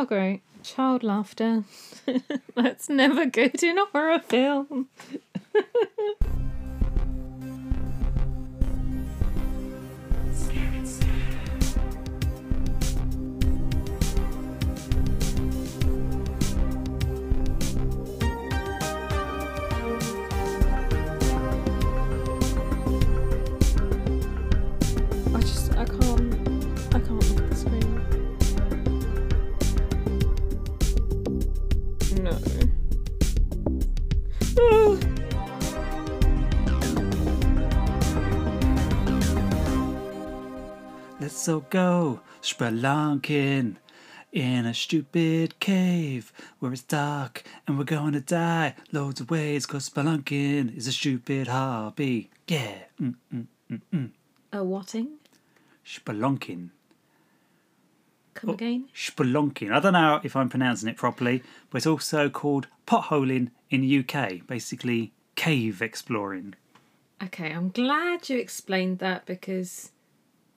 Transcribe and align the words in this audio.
Oh, 0.00 0.04
great. 0.04 0.42
Child 0.62 1.02
laughter. 1.02 1.64
That's 2.54 2.88
never 2.88 3.26
good 3.26 3.60
in 3.64 3.78
a 3.78 3.86
horror 3.86 4.20
film. 4.20 4.86
Let's 41.38 41.66
go 41.70 42.20
spelunking 42.42 43.76
in 44.32 44.66
a 44.66 44.74
stupid 44.74 45.60
cave 45.60 46.32
where 46.58 46.72
it's 46.72 46.82
dark 46.82 47.44
and 47.64 47.78
we're 47.78 47.84
going 47.84 48.14
to 48.14 48.20
die 48.20 48.74
loads 48.90 49.20
of 49.20 49.30
ways 49.30 49.64
because 49.64 49.88
spelunking 49.88 50.76
is 50.76 50.88
a 50.88 50.92
stupid 50.92 51.46
hobby. 51.46 52.28
Yeah, 52.48 52.74
mm, 53.00 53.14
mm, 53.32 53.46
mm, 53.70 53.80
mm. 53.94 54.10
A 54.52 54.64
whatting? 54.64 55.10
spelunking. 55.86 56.70
Come 58.34 58.50
Oh. 58.50 58.54
again? 58.54 58.88
Spelunking. 58.92 59.72
I 59.72 59.78
don't 59.78 59.92
know 59.92 60.20
if 60.24 60.34
I'm 60.34 60.48
pronouncing 60.48 60.88
it 60.88 60.96
properly, 60.96 61.44
but 61.70 61.76
it's 61.76 61.86
also 61.86 62.28
called 62.28 62.66
potholing 62.84 63.52
in 63.70 63.82
the 63.82 63.98
UK, 64.00 64.44
basically 64.44 65.12
cave 65.36 65.82
exploring. 65.82 66.56
Okay, 67.22 67.52
I'm 67.52 67.68
glad 67.68 68.28
you 68.28 68.38
explained 68.38 68.98
that 68.98 69.24
because 69.24 69.92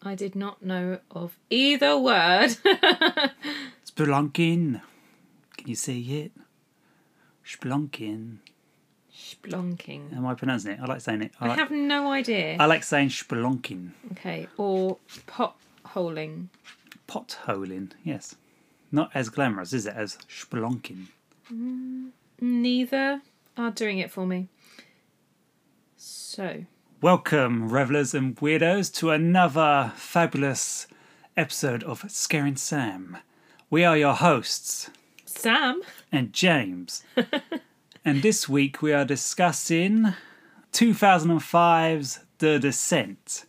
I 0.04 0.16
did 0.16 0.36
not 0.36 0.64
know 0.64 1.00
of 1.12 1.38
either 1.50 1.98
word. 1.98 2.56
Spelunking. 3.86 4.82
Can 5.58 5.68
you 5.68 5.76
see 5.76 6.22
it? 6.22 6.32
Spelunking. 7.46 8.38
Splonking. 9.14 10.16
Am 10.16 10.26
I 10.26 10.34
pronouncing 10.34 10.72
it? 10.74 10.80
I 10.82 10.86
like 10.86 11.02
saying 11.02 11.22
it. 11.22 11.32
I 11.40 11.46
I 11.46 11.48
like, 11.50 11.60
have 11.60 11.72
no 11.72 12.12
idea. 12.12 12.58
I 12.60 12.66
like 12.66 12.84
saying 12.84 13.10
spelunking. 13.10 13.92
Okay, 14.14 14.48
or 14.58 14.98
potholing. 15.28 16.48
Potholing, 17.08 17.92
yes. 18.04 18.36
Not 18.92 19.12
as 19.14 19.30
glamorous, 19.30 19.74
is 19.74 19.86
it, 19.86 19.96
as 19.96 20.18
spelunking? 20.30 21.08
Mm, 21.52 22.10
neither 22.40 23.22
are 23.58 23.72
doing 23.72 24.00
it 24.00 24.12
for 24.12 24.26
me. 24.26 24.48
So, 25.98 26.66
Welcome, 27.02 27.70
revelers 27.70 28.14
and 28.14 28.36
weirdos, 28.36 28.94
to 28.98 29.10
another 29.10 29.92
fabulous 29.96 30.86
episode 31.36 31.82
of 31.82 32.06
Scaring 32.08 32.58
Sam. 32.58 33.18
We 33.72 33.84
are 33.84 33.98
your 33.98 34.14
hosts, 34.14 34.92
Sam, 35.26 35.82
and 36.12 36.32
James. 36.32 37.04
and 38.06 38.22
this 38.22 38.48
week 38.48 38.84
we 38.84 38.94
are 38.94 39.04
discussing 39.04 40.14
2005's 40.74 42.20
The 42.38 42.60
Descent. 42.60 43.46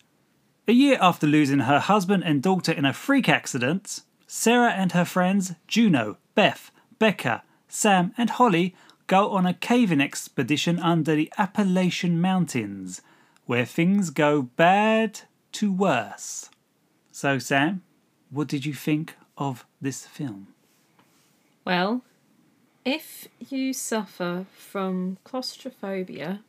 A 0.67 0.73
year 0.73 0.97
after 0.99 1.27
losing 1.27 1.59
her 1.59 1.79
husband 1.79 2.25
and 2.25 2.43
daughter 2.43 2.73
in 2.73 2.87
a 2.87 2.95
freak 2.95 3.29
accident, 3.29 4.01
Sarah 4.27 4.73
and 4.73 4.93
her 4.93 5.05
friends 5.05 5.53
Juno, 5.69 6.17
Beth, 6.35 6.71
Becca, 6.99 7.43
Sam, 7.69 8.15
and 8.17 8.31
Holly 8.31 8.75
go 9.09 9.29
on 9.29 9.45
a 9.45 9.53
caving 9.53 10.01
expedition 10.01 10.79
under 10.79 11.15
the 11.15 11.31
Appalachian 11.37 12.19
Mountains, 12.19 13.03
where 13.47 13.65
things 13.65 14.11
go 14.11 14.43
bad 14.43 15.21
to 15.53 15.73
worse. 15.73 16.51
So, 17.11 17.39
Sam, 17.39 17.83
what 18.31 18.49
did 18.49 18.65
you 18.65 18.75
think 18.75 19.17
of 19.37 19.67
this 19.81 20.07
film? 20.07 20.49
well, 21.65 22.03
if 22.85 23.29
you 23.39 23.73
suffer 23.73 24.47
from 24.57 25.19
claustrophobia, 25.25 26.43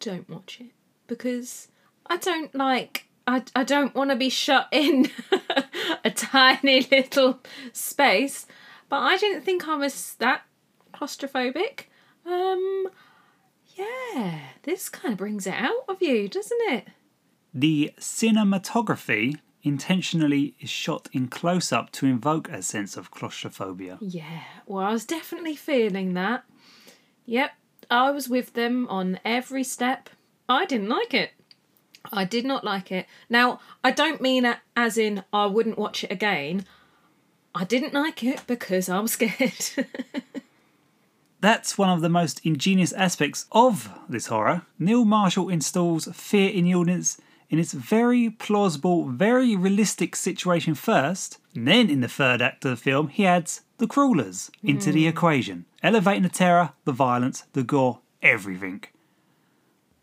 don't 0.00 0.28
watch 0.28 0.58
it 0.60 0.70
because 1.06 1.68
I 2.06 2.16
don't 2.16 2.54
like. 2.54 3.06
I, 3.26 3.42
I 3.54 3.64
don't 3.64 3.94
want 3.94 4.10
to 4.10 4.16
be 4.16 4.30
shut 4.30 4.68
in 4.72 5.10
a 6.04 6.10
tiny 6.10 6.80
little 6.90 7.40
space, 7.72 8.46
but 8.88 9.00
I 9.00 9.18
didn't 9.18 9.42
think 9.42 9.68
I 9.68 9.76
was 9.76 10.14
that 10.14 10.42
claustrophobic. 10.94 11.84
Um, 12.24 12.86
yeah, 13.78 14.40
this 14.62 14.88
kind 14.88 15.12
of 15.12 15.18
brings 15.18 15.46
it 15.46 15.54
out 15.54 15.84
of 15.88 16.02
you, 16.02 16.28
doesn't 16.28 16.60
it? 16.62 16.88
The 17.54 17.92
cinematography 17.98 19.38
intentionally 19.62 20.54
is 20.60 20.70
shot 20.70 21.08
in 21.12 21.28
close 21.28 21.72
up 21.72 21.90
to 21.92 22.06
invoke 22.06 22.48
a 22.48 22.62
sense 22.62 22.96
of 22.96 23.10
claustrophobia. 23.10 23.98
Yeah, 24.00 24.42
well, 24.66 24.84
I 24.84 24.92
was 24.92 25.04
definitely 25.04 25.56
feeling 25.56 26.14
that. 26.14 26.44
Yep, 27.26 27.52
I 27.90 28.10
was 28.10 28.28
with 28.28 28.54
them 28.54 28.86
on 28.88 29.20
every 29.24 29.64
step. 29.64 30.10
I 30.48 30.64
didn't 30.66 30.88
like 30.88 31.14
it. 31.14 31.30
I 32.12 32.24
did 32.24 32.44
not 32.44 32.64
like 32.64 32.90
it. 32.90 33.06
Now, 33.28 33.60
I 33.84 33.90
don't 33.90 34.20
mean 34.20 34.44
it 34.44 34.58
as 34.76 34.96
in 34.96 35.24
I 35.32 35.46
wouldn't 35.46 35.78
watch 35.78 36.04
it 36.04 36.12
again. 36.12 36.64
I 37.54 37.64
didn't 37.64 37.94
like 37.94 38.22
it 38.22 38.42
because 38.46 38.88
I 38.88 39.00
was 39.00 39.12
scared. 39.12 39.52
That's 41.40 41.78
one 41.78 41.90
of 41.90 42.00
the 42.00 42.08
most 42.08 42.40
ingenious 42.44 42.92
aspects 42.92 43.46
of 43.52 43.90
this 44.08 44.26
horror. 44.26 44.62
Neil 44.78 45.04
Marshall 45.04 45.48
installs 45.48 46.08
fear 46.12 46.50
in 46.50 46.64
the 46.64 46.74
audience 46.74 47.20
in 47.48 47.58
its 47.58 47.72
very 47.72 48.28
plausible, 48.28 49.04
very 49.04 49.56
realistic 49.56 50.16
situation 50.16 50.74
first, 50.74 51.38
and 51.54 51.66
then 51.66 51.88
in 51.88 52.00
the 52.00 52.08
third 52.08 52.42
act 52.42 52.64
of 52.64 52.70
the 52.72 52.76
film, 52.76 53.08
he 53.08 53.24
adds 53.24 53.62
the 53.78 53.86
crawlers 53.86 54.50
into 54.62 54.92
the 54.92 55.04
hmm. 55.04 55.08
equation, 55.08 55.64
elevating 55.82 56.24
the 56.24 56.28
terror, 56.28 56.72
the 56.84 56.92
violence, 56.92 57.44
the 57.52 57.62
gore, 57.62 58.00
everything. 58.20 58.84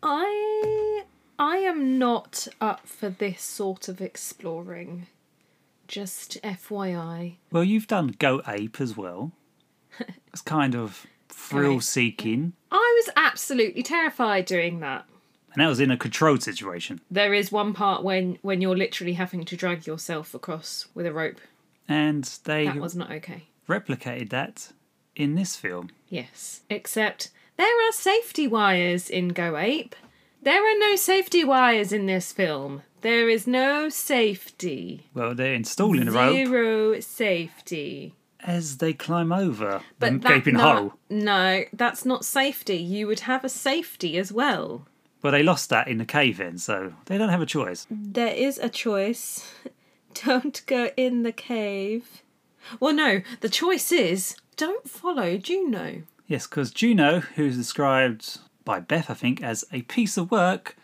I 0.02 1.04
I 1.38 1.58
am 1.58 1.98
not 1.98 2.48
up 2.60 2.86
for 2.86 3.10
this 3.10 3.42
sort 3.42 3.88
of 3.88 4.00
exploring. 4.00 5.06
Just 5.86 6.42
FYI. 6.42 7.36
Well, 7.52 7.62
you've 7.62 7.86
done 7.86 8.16
Go 8.18 8.42
Ape 8.48 8.80
as 8.80 8.96
well. 8.96 9.32
It's 10.32 10.42
kind 10.42 10.74
of 10.76 11.06
thrill 11.28 11.80
seeking, 11.80 12.52
I 12.70 13.02
was 13.04 13.12
absolutely 13.16 13.82
terrified 13.82 14.44
doing 14.46 14.80
that. 14.80 15.04
and 15.52 15.62
that 15.62 15.68
was 15.68 15.80
in 15.80 15.90
a 15.90 15.96
controlled 15.96 16.42
situation. 16.42 17.00
There 17.10 17.32
is 17.34 17.50
one 17.52 17.72
part 17.72 18.02
when 18.04 18.38
when 18.42 18.60
you're 18.60 18.76
literally 18.76 19.14
having 19.14 19.44
to 19.44 19.56
drag 19.56 19.86
yourself 19.86 20.34
across 20.34 20.86
with 20.94 21.06
a 21.06 21.12
rope. 21.12 21.40
And 21.88 22.24
they 22.44 22.64
That 22.66 22.76
was 22.76 22.96
not 22.96 23.10
okay. 23.12 23.44
replicated 23.68 24.30
that 24.30 24.72
in 25.14 25.34
this 25.34 25.56
film. 25.56 25.90
Yes. 26.08 26.62
Except 26.68 27.30
there 27.56 27.88
are 27.88 27.92
safety 27.92 28.46
wires 28.46 29.08
in 29.08 29.28
Go 29.28 29.56
Ape. 29.56 29.94
There 30.42 30.62
are 30.62 30.78
no 30.78 30.94
safety 30.96 31.42
wires 31.44 31.92
in 31.92 32.06
this 32.06 32.32
film. 32.32 32.82
There 33.00 33.28
is 33.28 33.46
no 33.46 33.88
safety. 33.88 35.06
Well, 35.14 35.34
they're 35.34 35.54
installing 35.54 36.08
a 36.08 36.12
rope 36.12 36.34
Zero 36.34 37.00
safety. 37.00 38.14
As 38.46 38.78
they 38.78 38.92
climb 38.92 39.32
over 39.32 39.80
the 39.98 40.10
that- 40.10 40.22
gaping 40.22 40.54
hole. 40.56 40.94
No, 41.10 41.64
that's 41.72 42.04
not 42.04 42.24
safety. 42.24 42.76
You 42.76 43.06
would 43.08 43.20
have 43.20 43.44
a 43.44 43.48
safety 43.48 44.16
as 44.18 44.32
well. 44.32 44.86
Well, 45.22 45.32
they 45.32 45.42
lost 45.42 45.70
that 45.70 45.88
in 45.88 45.98
the 45.98 46.04
cave 46.04 46.40
in, 46.40 46.58
so 46.58 46.92
they 47.06 47.18
don't 47.18 47.30
have 47.30 47.42
a 47.42 47.46
choice. 47.46 47.86
There 47.90 48.34
is 48.34 48.58
a 48.58 48.68
choice. 48.68 49.52
Don't 50.24 50.62
go 50.66 50.90
in 50.96 51.24
the 51.24 51.32
cave. 51.32 52.22
Well, 52.80 52.94
no, 52.94 53.20
the 53.40 53.50
choice 53.50 53.92
is 53.92 54.34
don't 54.56 54.88
follow 54.88 55.36
Juno. 55.36 56.02
Yes, 56.26 56.46
because 56.46 56.70
Juno, 56.70 57.20
who's 57.20 57.54
described 57.56 58.38
by 58.64 58.80
Beth, 58.80 59.10
I 59.10 59.14
think, 59.14 59.42
as 59.42 59.64
a 59.72 59.82
piece 59.82 60.16
of 60.16 60.30
work, 60.30 60.74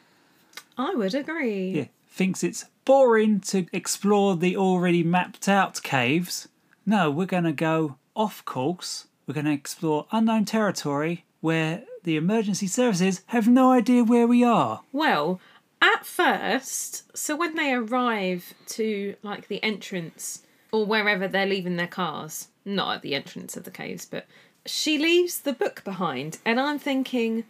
I 0.76 0.94
would 0.94 1.14
agree. 1.14 1.70
yeah, 1.70 1.84
thinks 2.08 2.44
it's 2.44 2.66
boring 2.84 3.40
to 3.40 3.66
explore 3.72 4.36
the 4.36 4.54
already 4.54 5.02
mapped 5.02 5.48
out 5.48 5.82
caves. 5.82 6.46
No, 6.84 7.10
we're 7.10 7.26
going 7.26 7.44
to 7.44 7.52
go 7.52 7.96
off 8.14 8.44
course. 8.44 9.06
We're 9.26 9.34
going 9.34 9.46
to 9.46 9.52
explore 9.52 10.06
unknown 10.10 10.44
territory 10.44 11.24
where 11.40 11.84
the 12.04 12.16
emergency 12.16 12.66
services 12.66 13.22
have 13.26 13.48
no 13.48 13.70
idea 13.70 14.04
where 14.04 14.26
we 14.26 14.42
are. 14.42 14.82
Well, 14.92 15.40
at 15.80 16.04
first, 16.04 17.16
so 17.16 17.36
when 17.36 17.54
they 17.54 17.72
arrive 17.72 18.54
to 18.68 19.16
like 19.22 19.48
the 19.48 19.62
entrance 19.62 20.42
or 20.72 20.86
wherever 20.86 21.28
they're 21.28 21.46
leaving 21.46 21.76
their 21.76 21.86
cars, 21.86 22.48
not 22.64 22.96
at 22.96 23.02
the 23.02 23.14
entrance 23.14 23.56
of 23.56 23.64
the 23.64 23.70
caves, 23.70 24.04
but 24.04 24.26
she 24.64 24.98
leaves 24.98 25.40
the 25.40 25.52
book 25.52 25.82
behind, 25.84 26.38
and 26.44 26.60
I'm 26.60 26.78
thinking, 26.78 27.44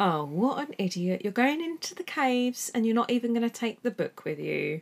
oh, 0.00 0.24
what 0.24 0.66
an 0.66 0.74
idiot! 0.78 1.20
You're 1.22 1.32
going 1.32 1.60
into 1.60 1.94
the 1.94 2.02
caves 2.02 2.70
and 2.74 2.86
you're 2.86 2.94
not 2.94 3.10
even 3.10 3.32
going 3.32 3.42
to 3.42 3.50
take 3.50 3.82
the 3.82 3.90
book 3.90 4.24
with 4.24 4.38
you. 4.38 4.80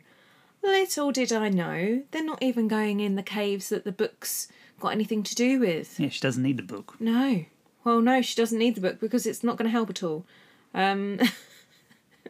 Little 0.67 1.11
did 1.13 1.31
I 1.31 1.47
know, 1.47 2.03
they're 2.11 2.23
not 2.23 2.43
even 2.43 2.67
going 2.67 2.99
in 2.99 3.15
the 3.15 3.23
caves 3.23 3.69
that 3.69 3.85
the 3.85 3.93
book's 3.93 4.49
got 4.81 4.89
anything 4.89 5.23
to 5.23 5.33
do 5.33 5.61
with. 5.61 5.97
Yeah, 5.97 6.09
she 6.09 6.19
doesn't 6.19 6.43
need 6.43 6.57
the 6.57 6.63
book. 6.63 6.97
No. 6.99 7.45
Well, 7.85 8.01
no, 8.01 8.21
she 8.21 8.35
doesn't 8.35 8.59
need 8.59 8.75
the 8.75 8.81
book 8.81 8.99
because 8.99 9.25
it's 9.25 9.45
not 9.45 9.55
going 9.55 9.67
to 9.67 9.71
help 9.71 9.89
at 9.89 10.03
all. 10.03 10.25
Um... 10.73 11.21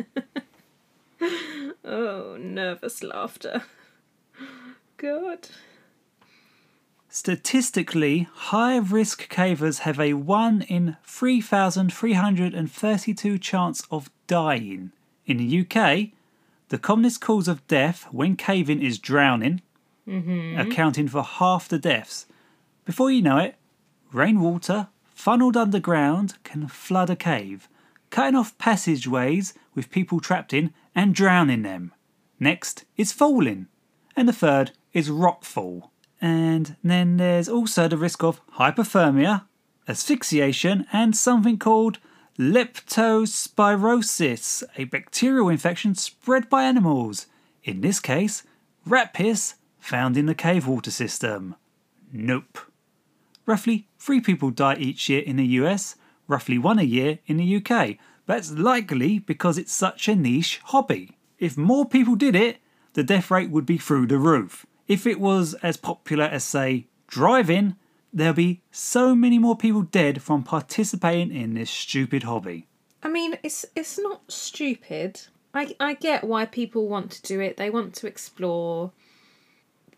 oh, 1.84 2.38
nervous 2.39 3.01
laughter. 3.01 3.63
God. 4.98 5.48
Statistically, 7.10 8.28
high 8.31 8.78
risk 8.78 9.30
cavers 9.30 9.80
have 9.80 10.00
a 10.00 10.13
1 10.13 10.62
in 10.62 10.98
3,332 11.04 13.40
chance 13.40 13.81
of 13.90 14.12
dying. 14.28 14.92
In 15.25 15.38
the 15.38 15.62
UK, 15.62 16.12
the 16.69 16.78
commonest 16.78 17.22
cause 17.22 17.48
of 17.48 17.66
death 17.68 18.08
when 18.12 18.36
caving 18.36 18.81
is 18.81 19.00
drowning, 19.00 19.62
mm-hmm. 20.08 20.60
accounting 20.60 21.08
for 21.08 21.24
half 21.24 21.68
the 21.68 21.80
deaths. 21.80 22.25
Before 22.86 23.12
you 23.12 23.22
know 23.22 23.38
it, 23.38 23.56
rainwater 24.12 24.88
funneled 25.06 25.58
underground 25.58 26.36
can 26.44 26.68
flood 26.68 27.10
a 27.10 27.16
cave, 27.16 27.68
cutting 28.10 28.36
off 28.36 28.58
passageways 28.58 29.54
with 29.75 29.92
people 29.92 30.19
trapped 30.19 30.54
in 30.54 30.74
and 30.96 31.16
drowning 31.16 31.64
them. 31.64 31.94
Next 32.40 32.86
is 32.98 33.12
falling, 33.12 33.68
and 34.16 34.28
the 34.28 34.34
third 34.34 34.72
is 34.94 35.10
rockfall. 35.10 35.90
And 36.22 36.75
then 36.84 37.18
there's 37.18 37.50
also 37.50 37.88
the 37.88 37.98
risk 37.98 38.24
of 38.24 38.42
hypothermia, 38.54 39.46
asphyxiation, 39.88 40.86
and 40.92 41.16
something 41.16 41.58
called 41.58 42.00
leptospirosis, 42.39 44.63
a 44.75 44.86
bacterial 44.86 45.50
infection 45.50 45.94
spread 45.95 46.50
by 46.50 46.63
animals. 46.63 47.28
In 47.63 47.81
this 47.81 48.00
case, 48.00 48.44
rat 48.86 49.13
piss 49.13 49.56
found 49.80 50.16
in 50.18 50.28
the 50.28 50.36
cave 50.36 50.68
water 50.68 50.92
system. 50.92 51.56
Nope. 52.12 52.60
Roughly 53.45 53.88
three 53.98 54.19
people 54.22 54.51
die 54.51 54.75
each 54.75 55.10
year 55.10 55.22
in 55.22 55.38
the 55.38 55.45
US, 55.45 55.95
roughly 56.28 56.57
one 56.57 56.80
a 56.80 56.84
year 56.84 57.19
in 57.25 57.38
the 57.38 57.56
UK. 57.57 57.98
That's 58.25 58.51
likely 58.51 59.19
because 59.19 59.57
it's 59.57 59.74
such 59.74 60.07
a 60.07 60.16
niche 60.16 60.62
hobby. 60.66 61.18
If 61.40 61.57
more 61.57 61.86
people 61.86 62.16
did 62.16 62.36
it, 62.36 62.57
the 62.94 63.04
death 63.04 63.31
rate 63.31 63.50
would 63.50 63.66
be 63.66 63.78
through 63.78 64.07
the 64.07 64.18
roof. 64.18 64.66
If 64.88 65.07
it 65.07 65.19
was 65.19 65.54
as 65.56 65.78
popular 65.78 66.25
as, 66.25 66.44
say, 66.44 66.88
driving, 67.07 67.75
there'll 68.13 68.33
be 68.33 68.62
so 68.71 69.15
many 69.15 69.39
more 69.39 69.56
people 69.57 69.83
dead 69.83 70.21
from 70.21 70.44
participating 70.44 71.36
in 71.36 71.54
this 71.54 71.69
stupid 71.69 72.24
hobby. 72.24 72.68
I 73.04 73.09
mean, 73.09 73.38
it's 73.44 73.65
it's 73.75 74.00
not 74.00 74.21
stupid. 74.31 75.21
I 75.54 75.75
I 75.80 75.94
get 75.94 76.24
why 76.24 76.45
people 76.45 76.88
want 76.88 77.12
to 77.12 77.21
do 77.21 77.39
it. 77.39 77.57
They 77.57 77.69
want 77.69 77.94
to 77.95 78.07
explore. 78.07 78.92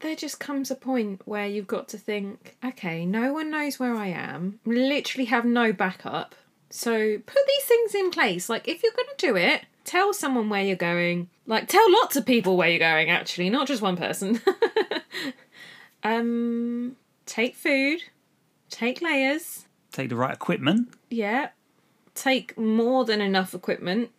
There 0.01 0.15
just 0.15 0.39
comes 0.39 0.71
a 0.71 0.75
point 0.75 1.21
where 1.25 1.45
you've 1.45 1.67
got 1.67 1.89
to 1.89 1.97
think, 1.97 2.55
okay, 2.63 3.05
no 3.05 3.33
one 3.33 3.51
knows 3.51 3.79
where 3.79 3.95
I 3.95 4.07
am. 4.07 4.59
Literally 4.65 5.25
have 5.25 5.43
no 5.43 5.73
backup. 5.73 6.35
So 6.69 7.17
put 7.17 7.41
these 7.47 7.63
things 7.65 7.95
in 7.95 8.11
place. 8.11 8.47
Like 8.47 8.67
if 8.67 8.81
you're 8.81 8.93
going 8.93 9.09
to 9.17 9.27
do 9.27 9.35
it, 9.35 9.65
tell 9.83 10.13
someone 10.13 10.49
where 10.49 10.63
you're 10.63 10.75
going. 10.75 11.29
Like 11.47 11.67
tell 11.67 11.91
lots 11.91 12.15
of 12.15 12.25
people 12.25 12.55
where 12.55 12.69
you're 12.69 12.79
going 12.79 13.09
actually, 13.09 13.49
not 13.49 13.67
just 13.67 13.81
one 13.81 13.97
person. 13.97 14.41
um 16.03 16.95
take 17.29 17.55
food, 17.55 18.01
take 18.69 19.01
layers. 19.01 19.67
Take 19.91 20.09
the 20.09 20.15
right 20.15 20.33
equipment. 20.33 20.93
Yeah. 21.09 21.49
Take 22.15 22.57
more 22.57 23.05
than 23.05 23.21
enough 23.21 23.53
equipment. 23.53 24.09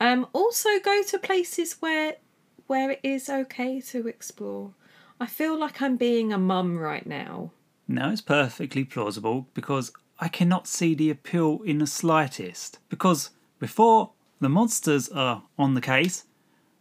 Um 0.00 0.26
also 0.32 0.68
go 0.82 1.02
to 1.02 1.18
places 1.18 1.76
where 1.80 2.16
where 2.68 2.90
it 2.90 3.00
is 3.02 3.28
okay 3.28 3.80
to 3.80 4.06
explore. 4.06 4.72
I 5.20 5.26
feel 5.26 5.58
like 5.58 5.82
I'm 5.82 5.96
being 5.96 6.32
a 6.32 6.38
mum 6.38 6.78
right 6.78 7.06
now. 7.06 7.50
No, 7.86 8.10
it's 8.10 8.22
perfectly 8.22 8.84
plausible 8.84 9.48
because 9.54 9.92
I 10.18 10.28
cannot 10.28 10.66
see 10.66 10.94
the 10.94 11.10
appeal 11.10 11.60
in 11.64 11.78
the 11.78 11.86
slightest. 11.86 12.78
Because 12.88 13.30
before 13.58 14.12
the 14.40 14.48
monsters 14.48 15.08
are 15.08 15.42
on 15.58 15.74
the 15.74 15.80
case, 15.80 16.24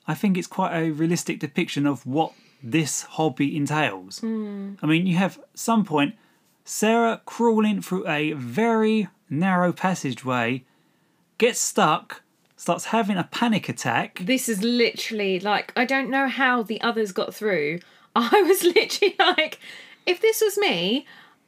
I 0.08 0.14
think 0.14 0.38
it's 0.38 0.48
quite 0.48 0.76
a 0.76 0.92
realistic 0.92 1.40
depiction 1.40 1.86
of 1.86 2.06
what 2.06 2.34
this 2.64 3.04
hobby 3.04 3.56
entails. 3.56 4.20
Hmm. 4.20 4.74
I 4.82 4.86
mean, 4.86 5.08
you 5.08 5.18
have 5.18 5.40
some 5.54 5.84
point 5.84 6.16
Sarah 6.64 7.22
crawling 7.26 7.82
through 7.82 8.08
a 8.08 8.34
very 8.34 9.08
narrow 9.30 9.72
passageway, 9.74 10.64
gets 11.38 11.60
stuck, 11.60 12.22
starts 12.56 12.86
having 12.86 13.18
a 13.18 13.24
panic 13.24 13.68
attack. 13.68 14.20
This 14.24 14.48
is 14.48 14.64
literally 14.64 15.40
like 15.40 15.74
I 15.76 15.86
don't 15.86 16.10
know 16.10 16.28
how 16.28 16.64
the 16.64 16.80
others 16.82 17.12
got 17.12 17.34
through. 17.34 17.80
I 18.16 18.42
was 18.42 18.64
literally 18.64 19.16
like, 19.18 19.60
if 20.06 20.22
this 20.22 20.42
was 20.42 20.58
me, 20.58 21.06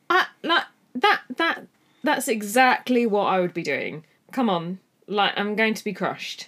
I 0.09 0.27
like 0.41 0.65
that 0.95 1.21
that 1.37 1.67
that's 2.03 2.27
exactly 2.27 3.05
what 3.05 3.25
I 3.25 3.39
would 3.39 3.53
be 3.53 3.63
doing. 3.63 4.03
Come 4.31 4.49
on, 4.49 4.79
like 5.07 5.33
I'm 5.35 5.55
going 5.55 5.73
to 5.75 5.83
be 5.83 5.93
crushed. 5.93 6.47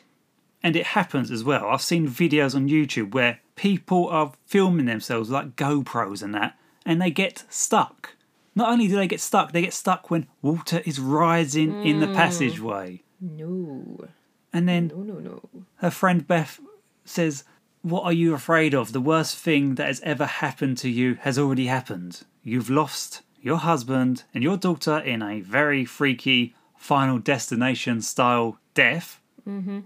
And 0.65 0.75
it 0.75 0.87
happens 0.87 1.29
as 1.29 1.43
well. 1.43 1.67
I've 1.69 1.83
seen 1.83 2.07
videos 2.07 2.55
on 2.55 2.67
YouTube 2.67 3.13
where 3.13 3.39
people 3.55 4.07
are 4.09 4.33
filming 4.47 4.87
themselves 4.87 5.29
like 5.29 5.55
GoPros 5.55 6.23
and 6.23 6.33
that, 6.33 6.57
and 6.83 6.99
they 6.99 7.11
get 7.11 7.43
stuck. 7.49 8.15
Not 8.55 8.71
only 8.71 8.87
do 8.87 8.95
they 8.95 9.07
get 9.07 9.21
stuck, 9.21 9.51
they 9.51 9.61
get 9.61 9.75
stuck 9.75 10.09
when 10.09 10.25
water 10.41 10.81
is 10.83 10.99
rising 10.99 11.85
in 11.85 11.99
the 11.99 12.07
mm. 12.07 12.15
passageway. 12.15 13.03
No, 13.21 14.07
And 14.51 14.67
then 14.67 14.87
no, 14.87 15.03
no, 15.03 15.19
no. 15.19 15.41
her 15.75 15.91
friend 15.91 16.27
Beth 16.27 16.59
says, 17.03 17.43
What 17.83 18.01
are 18.01 18.13
you 18.13 18.33
afraid 18.33 18.73
of? 18.73 18.91
The 18.91 18.99
worst 18.99 19.37
thing 19.37 19.75
that 19.75 19.85
has 19.85 20.01
ever 20.01 20.25
happened 20.25 20.79
to 20.79 20.89
you 20.89 21.13
has 21.21 21.37
already 21.37 21.67
happened. 21.67 22.23
You've 22.41 22.71
lost 22.71 23.21
your 23.39 23.57
husband 23.57 24.23
and 24.33 24.43
your 24.43 24.57
daughter 24.57 24.97
in 24.97 25.21
a 25.21 25.41
very 25.41 25.85
freaky 25.85 26.55
final 26.75 27.19
destination 27.19 28.01
style 28.01 28.57
death 28.73 29.21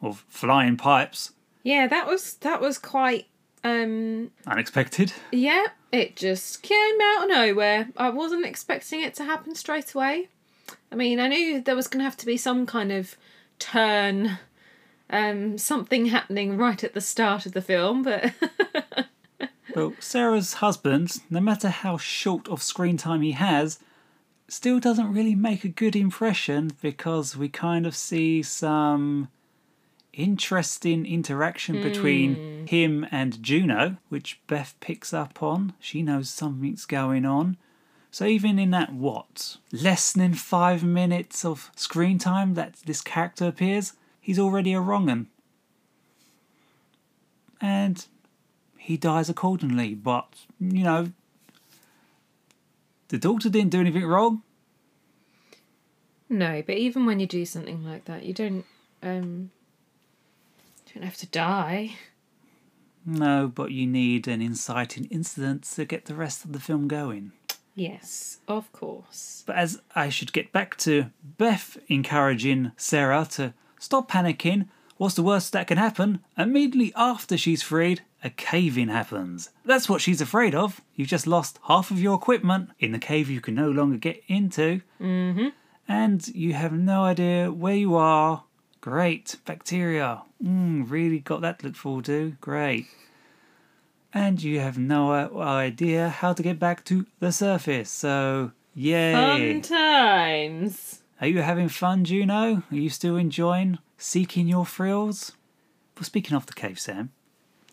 of 0.02 0.24
flying 0.28 0.78
pipes. 0.78 1.32
Yeah, 1.64 1.88
that 1.88 2.08
was 2.08 2.36
that 2.36 2.62
was 2.62 2.78
quite 2.78 3.28
um 3.64 4.32
Unexpected. 4.48 5.12
yeah, 5.32 5.66
it 5.92 6.16
just 6.16 6.62
came 6.64 7.02
out 7.02 7.24
of 7.24 7.30
nowhere. 7.30 7.90
I 7.98 8.10
wasn't 8.10 8.46
expecting 8.46 9.02
it 9.02 9.14
to 9.16 9.26
happen 9.26 9.56
straight 9.56 9.94
away. 9.94 10.30
I 10.92 10.96
mean, 10.96 11.20
I 11.20 11.28
knew 11.28 11.62
there 11.62 11.76
was 11.76 11.88
going 11.88 12.00
to 12.00 12.06
have 12.06 12.18
to 12.18 12.26
be 12.26 12.38
some 12.38 12.66
kind 12.66 12.92
of 12.92 13.16
turn 13.60 14.40
um 15.10 15.58
something 15.58 16.06
happening 16.08 16.56
right 16.58 16.84
at 16.84 16.94
the 16.94 17.02
start 17.02 17.46
of 17.46 17.52
the 17.54 17.62
film, 17.62 18.04
but 18.04 18.34
Well, 19.76 19.94
Sarah's 20.00 20.54
husband, 20.54 21.18
no 21.30 21.40
matter 21.40 21.70
how 21.70 21.98
short 21.98 22.48
of 22.48 22.64
screen 22.64 22.98
time 22.98 23.22
he 23.22 23.34
has, 23.34 23.78
still 24.48 24.80
doesn't 24.80 25.14
really 25.14 25.36
make 25.36 25.64
a 25.64 25.70
good 25.70 25.96
impression 25.96 26.72
because 26.82 27.38
we 27.38 27.50
kind 27.50 27.86
of 27.86 27.96
see 27.96 28.42
some 28.42 29.28
interesting 30.14 31.06
interaction 31.06 31.82
between 31.82 32.68
him 32.68 33.06
and 33.12 33.42
Juno, 33.44 33.98
which 34.10 34.40
Beth 34.48 34.76
picks 34.80 35.14
up 35.14 35.42
on. 35.42 35.74
She 35.80 36.02
knows 36.02 36.30
something's 36.30 36.86
going 36.86 37.26
on. 37.26 37.58
So 38.12 38.26
even 38.26 38.58
in 38.58 38.72
that 38.72 38.92
what 38.92 39.58
less 39.72 40.12
than 40.14 40.34
five 40.34 40.84
minutes 40.84 41.46
of 41.46 41.70
screen 41.76 42.18
time 42.18 42.56
that 42.56 42.76
this 42.86 43.02
character 43.02 43.46
appears, 43.48 43.94
he's 44.20 44.40
already 44.40 44.74
a 44.74 44.82
wrong 44.82 45.10
'un. 45.10 45.28
And 47.62 48.06
he 48.78 48.98
dies 48.98 49.30
accordingly. 49.30 49.94
But 49.94 50.28
you 50.60 50.84
know, 50.84 51.12
the 53.10 53.18
daughter 53.20 53.50
didn't 53.50 53.72
do 53.72 53.80
anything 53.80 54.06
wrong. 54.06 54.42
no, 56.30 56.62
but 56.66 56.76
even 56.76 57.06
when 57.06 57.20
you 57.20 57.28
do 57.28 57.46
something 57.46 57.84
like 57.86 58.06
that, 58.06 58.24
you 58.24 58.34
don't 58.34 58.66
um 59.04 59.52
don't 60.94 61.04
have 61.04 61.18
to 61.18 61.28
die. 61.28 61.96
No, 63.06 63.52
but 63.54 63.72
you 63.72 63.88
need 63.88 64.28
an 64.28 64.42
inciting 64.42 65.06
incident 65.06 65.64
to 65.64 65.86
get 65.86 66.06
the 66.06 66.16
rest 66.16 66.46
of 66.46 66.54
the 66.54 66.60
film 66.60 66.88
going. 66.88 67.32
Yes, 67.76 68.40
of 68.48 68.72
course. 68.74 69.44
But 69.46 69.56
as 69.56 69.82
I 69.96 70.10
should 70.10 70.34
get 70.34 70.52
back 70.52 70.78
to 70.80 71.08
Beth 71.38 71.78
encouraging 71.88 72.74
Sarah 72.76 73.26
to 73.32 73.54
stop 73.80 74.12
panicking, 74.12 74.68
what's 74.98 75.16
the 75.16 75.24
worst 75.24 75.54
that 75.54 75.68
can 75.68 75.78
happen? 75.78 76.20
Immediately 76.38 76.92
after 76.96 77.38
she's 77.38 77.64
freed, 77.64 78.02
a 78.22 78.30
cave 78.30 78.78
in 78.78 78.90
happens. 78.90 79.52
That's 79.64 79.88
what 79.88 80.02
she's 80.02 80.20
afraid 80.20 80.54
of. 80.54 80.82
You've 80.96 81.08
just 81.08 81.26
lost 81.26 81.60
half 81.68 81.90
of 81.90 82.02
your 82.02 82.16
equipment 82.16 82.72
in 82.80 82.92
the 82.92 83.00
cave 83.00 83.30
you 83.30 83.40
can 83.40 83.56
no 83.56 83.72
longer 83.72 83.98
get 83.98 84.22
into. 84.28 84.82
Mm-hmm. 85.00 85.48
And 85.88 86.28
you 86.28 86.54
have 86.54 86.74
no 86.74 87.04
idea 87.04 87.52
where 87.52 87.76
you 87.76 87.96
are. 87.96 88.44
Great. 88.82 89.36
Bacteria. 89.46 90.22
Mm, 90.44 90.90
really 90.90 91.20
got 91.20 91.42
that 91.42 91.60
to 91.60 91.68
look 91.68 91.76
forward 91.76 92.06
to. 92.06 92.38
Great. 92.42 92.86
And 94.14 94.42
you 94.42 94.60
have 94.60 94.78
no 94.78 95.12
idea 95.40 96.10
how 96.10 96.34
to 96.34 96.42
get 96.42 96.60
back 96.60 96.84
to 96.86 97.06
the 97.20 97.32
surface. 97.32 97.90
So, 97.92 98.52
yay. 98.74 99.14
Fun 99.14 99.62
times. 99.62 101.02
Are 101.22 101.28
you 101.28 101.42
having 101.42 101.70
fun, 101.70 102.06
Juno? 102.06 102.64
Are 102.72 102.76
you 102.76 102.90
still 102.90 103.18
enjoying 103.18 103.78
seeking 103.98 104.48
your 104.48 104.66
thrills? 104.66 105.34
Well, 105.96 106.06
speaking 106.06 106.36
of 106.36 106.46
the 106.46 106.54
cave, 106.54 106.80
Sam, 106.80 107.12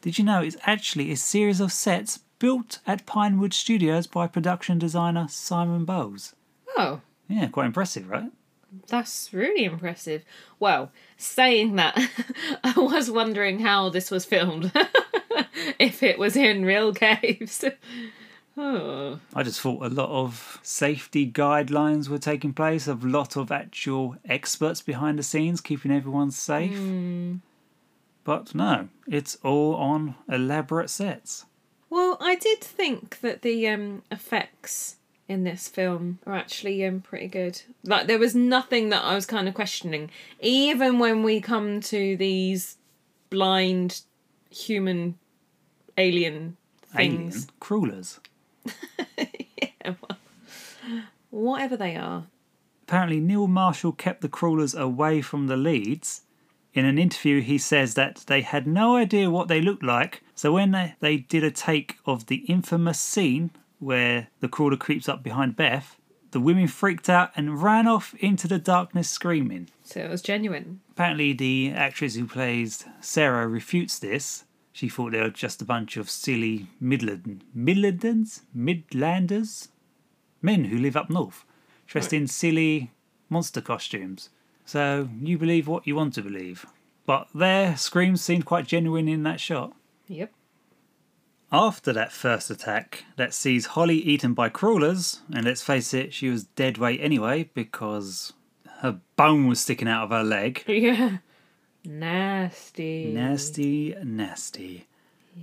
Did 0.02 0.18
you 0.18 0.24
know 0.24 0.42
it's 0.42 0.56
actually 0.64 1.10
a 1.12 1.16
series 1.16 1.60
of 1.60 1.72
sets 1.72 2.18
built 2.38 2.80
at 2.86 3.06
Pinewood 3.06 3.54
Studios 3.54 4.06
by 4.06 4.26
production 4.26 4.78
designer 4.78 5.26
Simon 5.30 5.84
Bowles? 5.84 6.34
Oh, 6.76 7.00
Yeah, 7.28 7.46
quite 7.48 7.66
impressive, 7.66 8.10
right? 8.10 8.30
That's 8.88 9.32
really 9.32 9.64
impressive. 9.64 10.24
Well, 10.58 10.90
saying 11.16 11.76
that, 11.76 11.96
I 12.64 12.74
was 12.76 13.10
wondering 13.10 13.60
how 13.60 13.88
this 13.88 14.10
was 14.10 14.24
filmed. 14.24 14.72
if 15.78 16.02
it 16.02 16.18
was 16.18 16.36
in 16.36 16.64
real 16.64 16.92
caves. 16.92 17.64
oh. 18.56 19.20
I 19.34 19.42
just 19.42 19.60
thought 19.60 19.84
a 19.84 19.88
lot 19.88 20.10
of 20.10 20.58
safety 20.62 21.30
guidelines 21.30 22.08
were 22.08 22.18
taking 22.18 22.52
place, 22.52 22.86
a 22.86 22.94
lot 22.94 23.36
of 23.36 23.50
actual 23.50 24.16
experts 24.28 24.82
behind 24.82 25.18
the 25.18 25.22
scenes 25.22 25.60
keeping 25.60 25.92
everyone 25.92 26.30
safe. 26.30 26.78
But 28.24 28.54
no, 28.54 28.88
it's 29.06 29.36
all 29.42 29.76
on 29.76 30.16
elaborate 30.28 30.90
sets. 30.90 31.46
Well, 31.88 32.16
I 32.20 32.34
did 32.34 32.60
think 32.60 33.20
that 33.20 33.42
the 33.42 33.68
um, 33.68 34.02
effects 34.10 34.96
in 35.28 35.44
this 35.44 35.68
film 35.68 36.18
are 36.26 36.34
actually 36.34 36.84
um, 36.86 37.00
pretty 37.00 37.26
good. 37.28 37.60
Like, 37.84 38.06
there 38.06 38.18
was 38.18 38.34
nothing 38.34 38.90
that 38.90 39.02
I 39.04 39.14
was 39.14 39.26
kind 39.26 39.48
of 39.48 39.54
questioning. 39.54 40.10
Even 40.40 40.98
when 40.98 41.22
we 41.22 41.40
come 41.40 41.80
to 41.82 42.16
these 42.16 42.76
blind 43.30 44.02
human 44.50 45.18
alien 45.98 46.56
Alien 46.96 47.30
things. 47.30 47.46
crawlers. 47.60 48.20
Yeah, 49.84 49.94
well, 50.00 50.18
whatever 51.30 51.76
they 51.76 51.96
are. 51.96 52.24
Apparently, 52.82 53.20
Neil 53.20 53.46
Marshall 53.46 53.92
kept 53.92 54.20
the 54.20 54.28
crawlers 54.28 54.74
away 54.74 55.20
from 55.20 55.46
the 55.46 55.56
leads. 55.56 56.22
In 56.74 56.84
an 56.84 56.98
interview, 56.98 57.40
he 57.40 57.56
says 57.58 57.94
that 57.94 58.24
they 58.26 58.42
had 58.42 58.66
no 58.66 58.96
idea 58.96 59.30
what 59.30 59.48
they 59.48 59.60
looked 59.60 59.82
like, 59.82 60.22
so 60.34 60.52
when 60.52 60.72
they, 60.72 60.94
they 61.00 61.16
did 61.18 61.42
a 61.44 61.50
take 61.50 61.96
of 62.04 62.26
the 62.26 62.36
infamous 62.48 62.98
scene 63.00 63.50
where 63.78 64.28
the 64.40 64.48
crawler 64.48 64.76
creeps 64.76 65.08
up 65.08 65.22
behind 65.22 65.56
Beth, 65.56 65.96
the 66.30 66.40
women 66.40 66.66
freaked 66.66 67.08
out 67.08 67.30
and 67.36 67.62
ran 67.62 67.86
off 67.86 68.14
into 68.18 68.48
the 68.48 68.58
darkness 68.58 69.08
screaming. 69.08 69.68
So 69.82 70.00
it 70.00 70.10
was 70.10 70.22
genuine. 70.22 70.80
Apparently, 70.90 71.32
the 71.32 71.72
actress 71.74 72.14
who 72.14 72.26
plays 72.26 72.84
Sarah 73.00 73.46
refutes 73.46 73.98
this. 73.98 74.44
She 74.72 74.88
thought 74.88 75.12
they 75.12 75.20
were 75.20 75.30
just 75.30 75.62
a 75.62 75.64
bunch 75.64 75.96
of 75.96 76.10
silly 76.10 76.66
Midland 76.80 77.44
Midlanders, 77.56 78.42
Midlanders, 78.54 79.68
men 80.42 80.64
who 80.64 80.78
live 80.78 80.96
up 80.96 81.08
north, 81.08 81.44
dressed 81.86 82.12
in 82.12 82.26
silly 82.26 82.90
monster 83.30 83.62
costumes. 83.62 84.28
So 84.66 85.08
you 85.22 85.38
believe 85.38 85.68
what 85.68 85.86
you 85.86 85.96
want 85.96 86.12
to 86.14 86.22
believe. 86.22 86.66
But 87.06 87.28
their 87.34 87.76
screams 87.76 88.20
seemed 88.20 88.44
quite 88.44 88.66
genuine 88.66 89.08
in 89.08 89.22
that 89.22 89.40
shot. 89.40 89.74
Yep. 90.08 90.32
After 91.52 91.92
that 91.92 92.12
first 92.12 92.50
attack 92.50 93.04
that 93.16 93.32
sees 93.32 93.66
Holly 93.66 93.98
eaten 93.98 94.34
by 94.34 94.48
crawlers, 94.48 95.20
and 95.32 95.44
let's 95.44 95.62
face 95.62 95.94
it, 95.94 96.12
she 96.12 96.28
was 96.28 96.44
dead 96.44 96.76
weight 96.76 97.00
anyway 97.00 97.50
because 97.54 98.32
her 98.80 99.00
bone 99.14 99.46
was 99.46 99.60
sticking 99.60 99.88
out 99.88 100.04
of 100.04 100.10
her 100.10 100.24
leg. 100.24 100.64
Yeah. 100.68 101.18
Nasty. 101.88 103.12
Nasty, 103.12 103.94
nasty. 104.02 104.88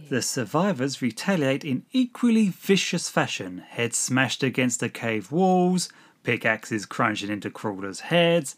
The 0.10 0.22
survivors 0.22 1.02
retaliate 1.02 1.64
in 1.64 1.86
equally 1.94 2.50
vicious 2.50 3.10
fashion, 3.10 3.60
heads 3.60 3.98
smashed 3.98 4.44
against 4.44 4.82
the 4.82 4.90
cave 4.90 5.32
walls, 5.32 5.88
pickaxes 6.24 6.86
crunching 6.86 7.30
into 7.30 7.50
crawlers' 7.50 8.02
heads. 8.02 8.58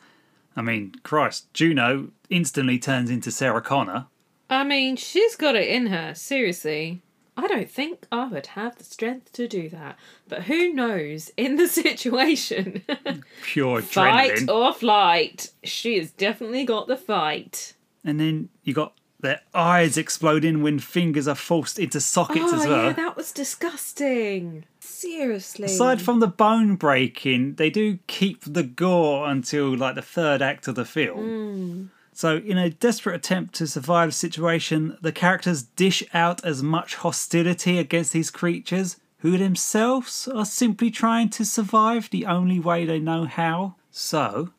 I 0.56 0.64
mean, 0.64 0.96
Christ, 1.04 1.54
Juno 1.54 2.10
instantly 2.30 2.80
turns 2.80 3.12
into 3.12 3.30
Sarah 3.32 3.62
Connor. 3.62 4.08
I 4.50 4.64
mean, 4.64 4.96
she's 4.96 5.36
got 5.36 5.56
it 5.56 5.68
in 5.68 5.88
her, 5.88 6.16
seriously. 6.16 7.04
I 7.38 7.48
don't 7.48 7.70
think 7.70 8.08
I 8.12 8.28
would 8.28 8.48
have 8.48 8.78
the 8.78 8.84
strength 8.84 9.34
to 9.34 9.48
do 9.48 9.68
that. 9.70 9.98
But 10.28 10.44
who 10.44 10.74
knows 10.74 11.32
in 11.36 11.58
the 11.58 11.68
situation? 11.84 12.84
Pure 13.44 13.82
fight 13.84 14.50
or 14.50 14.74
flight. 14.74 15.52
She 15.64 15.98
has 15.98 16.12
definitely 16.12 16.64
got 16.64 16.88
the 16.88 16.98
fight. 16.98 17.74
And 18.04 18.20
then 18.20 18.50
you 18.64 18.74
got 18.74 18.94
their 19.20 19.42
eyes 19.54 19.98
exploding 19.98 20.62
when 20.62 20.80
fingers 20.80 21.28
are 21.28 21.36
forced 21.36 21.80
into 21.80 22.00
sockets 22.00 22.46
oh, 22.54 22.60
as 22.60 22.68
well. 22.68 22.86
yeah, 22.86 22.94
that 22.94 23.18
was 23.18 23.32
disgusting. 23.32 24.66
Seriously. 24.80 25.66
Aside 25.66 26.02
from 26.02 26.20
the 26.20 26.28
bone 26.28 26.76
breaking, 26.76 27.56
they 27.56 27.70
do 27.70 28.00
keep 28.08 28.44
the 28.46 28.64
gore 28.64 29.28
until 29.28 29.76
like 29.76 29.96
the 29.96 30.02
third 30.02 30.42
act 30.42 30.68
of 30.68 30.76
the 30.76 30.86
film. 30.86 31.20
Hmm. 31.20 31.86
So, 32.18 32.38
in 32.38 32.58
a 32.58 32.70
desperate 32.70 33.18
attempt 33.18 33.56
to 33.56 33.68
survive 33.68 34.08
the 34.08 34.14
situation, 34.14 34.98
the 35.02 35.12
characters 35.12 35.64
dish 35.64 36.02
out 36.14 36.46
as 36.46 36.64
much 36.64 36.96
hostility 36.96 37.78
against 37.78 38.14
these 38.14 38.32
creatures, 38.32 38.96
who 39.18 39.38
themselves 39.38 40.26
are 40.30 40.46
simply 40.46 40.90
trying 40.90 41.28
to 41.32 41.44
survive 41.44 42.10
the 42.10 42.26
only 42.26 42.58
way 42.58 42.86
they 42.86 43.00
know 43.00 43.26
how. 43.26 43.76
So, 43.92 44.52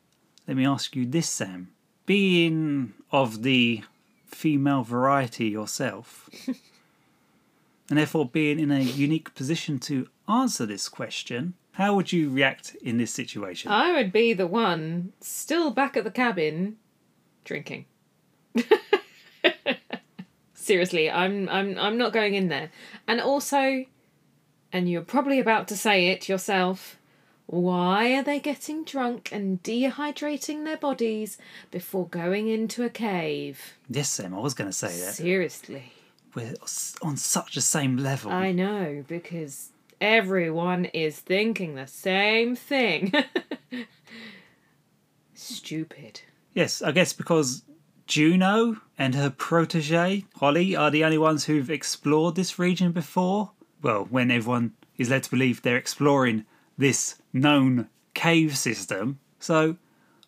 let 0.47 0.55
me 0.55 0.67
ask 0.67 0.95
you 0.95 1.07
this, 1.07 1.29
Sam. 1.29 1.71
Being 2.05 2.93
of 3.11 3.41
the 3.41 3.81
female 4.27 4.83
variety 4.83 5.47
yourself, 5.47 6.29
and 7.89 7.97
therefore 7.97 8.29
being 8.29 8.59
in 8.59 8.69
a 8.69 8.81
unique 8.81 9.33
position 9.33 9.79
to 9.79 10.07
answer 10.29 10.67
this 10.67 10.87
question, 10.87 11.55
how 11.71 11.95
would 11.95 12.11
you 12.11 12.29
react 12.29 12.75
in 12.83 12.99
this 12.99 13.11
situation? 13.11 13.71
I 13.71 13.93
would 13.93 14.11
be 14.11 14.33
the 14.33 14.45
one 14.45 15.13
still 15.21 15.71
back 15.71 15.97
at 15.97 16.03
the 16.03 16.11
cabin 16.11 16.77
drinking. 17.47 17.85
Seriously, 20.53 21.09
I'm 21.09 21.49
I'm 21.49 21.77
I'm 21.79 21.97
not 21.97 22.13
going 22.13 22.35
in 22.35 22.49
there. 22.49 22.69
And 23.07 23.19
also 23.19 23.85
and 24.71 24.89
you're 24.89 25.01
probably 25.01 25.39
about 25.39 25.67
to 25.69 25.77
say 25.77 26.07
it 26.09 26.27
yourself, 26.27 26.99
why 27.45 28.13
are 28.13 28.23
they 28.23 28.39
getting 28.39 28.83
drunk 28.83 29.29
and 29.31 29.63
dehydrating 29.63 30.65
their 30.65 30.75
bodies 30.77 31.37
before 31.71 32.07
going 32.07 32.49
into 32.49 32.83
a 32.83 32.89
cave? 32.89 33.77
yes, 33.89 34.09
Sam, 34.09 34.35
I 34.35 34.39
was 34.39 34.53
going 34.53 34.69
to 34.69 34.75
say 34.75 34.99
that. 34.99 35.15
Seriously. 35.15 35.93
We're 36.35 36.53
on 37.01 37.17
such 37.17 37.55
the 37.55 37.61
same 37.61 37.97
level. 37.97 38.31
I 38.31 38.51
know, 38.51 39.03
because 39.07 39.71
everyone 40.01 40.85
is 40.85 41.19
thinking 41.19 41.75
the 41.75 41.87
same 41.87 42.55
thing. 42.55 43.13
Stupid. 45.33 46.21
Yes, 46.57 46.81
I 46.81 46.91
guess 46.91 47.13
because 47.13 47.61
Juno 48.07 48.77
and 48.97 49.13
her 49.13 49.29
protege, 49.29 50.25
Holly, 50.37 50.75
are 50.75 50.89
the 50.89 51.03
only 51.03 51.19
ones 51.19 51.45
who've 51.45 51.69
explored 51.69 52.33
this 52.33 52.57
region 52.57 52.91
before. 52.91 53.51
Well, 53.83 54.07
when 54.09 54.31
everyone 54.31 54.73
is 54.97 55.11
led 55.11 55.21
to 55.21 55.29
believe 55.29 55.61
they're 55.61 55.77
exploring 55.77 56.45
this 56.75 57.21
known 57.31 57.89
cave 58.15 58.57
system. 58.57 59.19
So, 59.37 59.77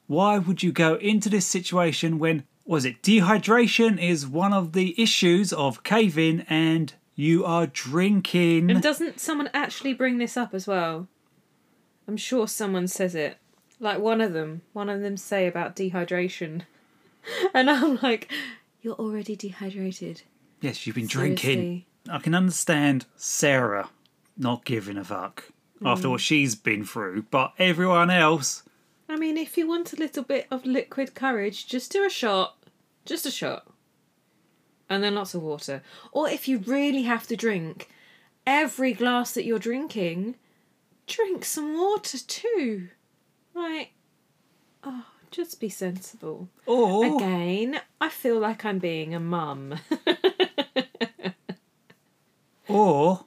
why 0.05 0.37
would 0.37 0.61
you 0.61 0.71
go 0.71 0.97
into 0.97 1.29
this 1.29 1.47
situation 1.47 2.19
when, 2.19 2.43
was 2.63 2.85
it, 2.85 3.01
dehydration 3.01 3.99
is 3.99 4.27
one 4.27 4.53
of 4.53 4.73
the 4.73 5.01
issues 5.01 5.51
of 5.51 5.81
caving 5.81 6.45
and 6.47 6.93
you 7.15 7.43
are 7.43 7.65
drinking? 7.65 8.69
And 8.69 8.83
doesn't 8.83 9.19
someone 9.19 9.49
actually 9.51 9.95
bring 9.95 10.19
this 10.19 10.37
up 10.37 10.53
as 10.53 10.67
well? 10.67 11.07
I'm 12.07 12.17
sure 12.17 12.47
someone 12.47 12.87
says 12.87 13.15
it. 13.15 13.39
Like 13.79 13.99
one 13.99 14.21
of 14.21 14.33
them, 14.33 14.61
one 14.73 14.89
of 14.89 15.01
them 15.01 15.17
say 15.17 15.47
about 15.47 15.75
dehydration. 15.75 16.63
And 17.53 17.69
I'm 17.69 17.99
like, 18.01 18.31
you're 18.81 18.95
already 18.95 19.35
dehydrated. 19.35 20.23
Yes, 20.61 20.87
you've 20.87 20.95
been 20.95 21.05
drinking. 21.05 21.37
Seriously. 21.37 21.85
I 22.09 22.19
can 22.19 22.33
understand 22.33 23.05
Sarah 23.17 23.89
not 24.37 24.63
giving 24.65 24.97
a 24.97 25.03
fuck 25.03 25.43
after 25.83 26.07
mm. 26.07 26.11
what 26.11 26.21
she's 26.21 26.55
been 26.55 26.85
through, 26.85 27.23
but 27.29 27.53
everyone 27.59 28.09
else, 28.09 28.63
I 29.07 29.15
mean, 29.15 29.37
if 29.37 29.57
you 29.57 29.67
want 29.67 29.91
a 29.91 29.97
little 29.97 30.23
bit 30.23 30.47
of 30.51 30.65
liquid 30.65 31.15
courage, 31.15 31.67
just 31.67 31.91
do 31.91 32.05
a 32.05 32.09
shot. 32.09 32.55
Just 33.05 33.25
a 33.25 33.31
shot. 33.31 33.67
And 34.89 35.03
then 35.03 35.15
lots 35.15 35.33
of 35.33 35.41
water. 35.41 35.81
Or 36.11 36.29
if 36.29 36.47
you 36.47 36.59
really 36.59 37.03
have 37.03 37.27
to 37.27 37.35
drink, 37.35 37.89
every 38.45 38.93
glass 38.93 39.33
that 39.33 39.45
you're 39.45 39.59
drinking, 39.59 40.35
drink 41.07 41.43
some 41.43 41.75
water 41.75 42.17
too. 42.19 42.89
Like, 43.53 43.91
oh, 44.83 45.05
just 45.31 45.59
be 45.59 45.69
sensible. 45.69 46.47
or 46.65 47.15
Again, 47.15 47.79
I 47.99 48.09
feel 48.09 48.39
like 48.39 48.63
I'm 48.65 48.79
being 48.79 49.13
a 49.13 49.19
mum. 49.19 49.75
or 52.67 53.25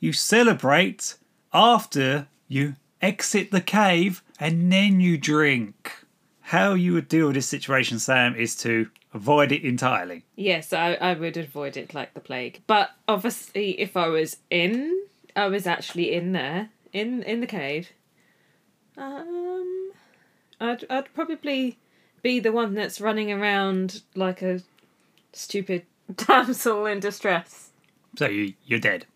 you 0.00 0.12
celebrate 0.12 1.16
after 1.52 2.26
you 2.48 2.76
exit 3.00 3.50
the 3.50 3.60
cave 3.60 4.22
and 4.38 4.72
then 4.72 5.00
you 5.00 5.18
drink. 5.18 5.92
How 6.46 6.74
you 6.74 6.92
would 6.94 7.08
deal 7.08 7.26
with 7.26 7.36
this 7.36 7.48
situation, 7.48 7.98
Sam, 7.98 8.34
is 8.36 8.54
to 8.56 8.88
avoid 9.14 9.52
it 9.52 9.62
entirely. 9.62 10.24
yes, 10.36 10.72
I, 10.72 10.94
I 10.94 11.14
would 11.14 11.36
avoid 11.36 11.76
it 11.76 11.94
like 11.94 12.14
the 12.14 12.20
plague. 12.20 12.60
But 12.66 12.90
obviously, 13.08 13.80
if 13.80 13.96
I 13.96 14.08
was 14.08 14.38
in, 14.50 15.02
I 15.36 15.46
was 15.46 15.66
actually 15.66 16.12
in 16.12 16.32
there, 16.32 16.70
in 16.92 17.22
in 17.22 17.40
the 17.40 17.46
cave. 17.46 17.90
Um, 18.96 19.92
I'd 20.60 20.84
I'd 20.90 21.12
probably 21.14 21.78
be 22.22 22.40
the 22.40 22.52
one 22.52 22.74
that's 22.74 23.00
running 23.00 23.32
around 23.32 24.02
like 24.14 24.42
a 24.42 24.60
stupid 25.32 25.84
Damsel 26.16 26.86
in 26.86 27.00
distress. 27.00 27.70
So 28.16 28.28
you, 28.28 28.54
you're 28.66 28.78
dead. 28.78 29.06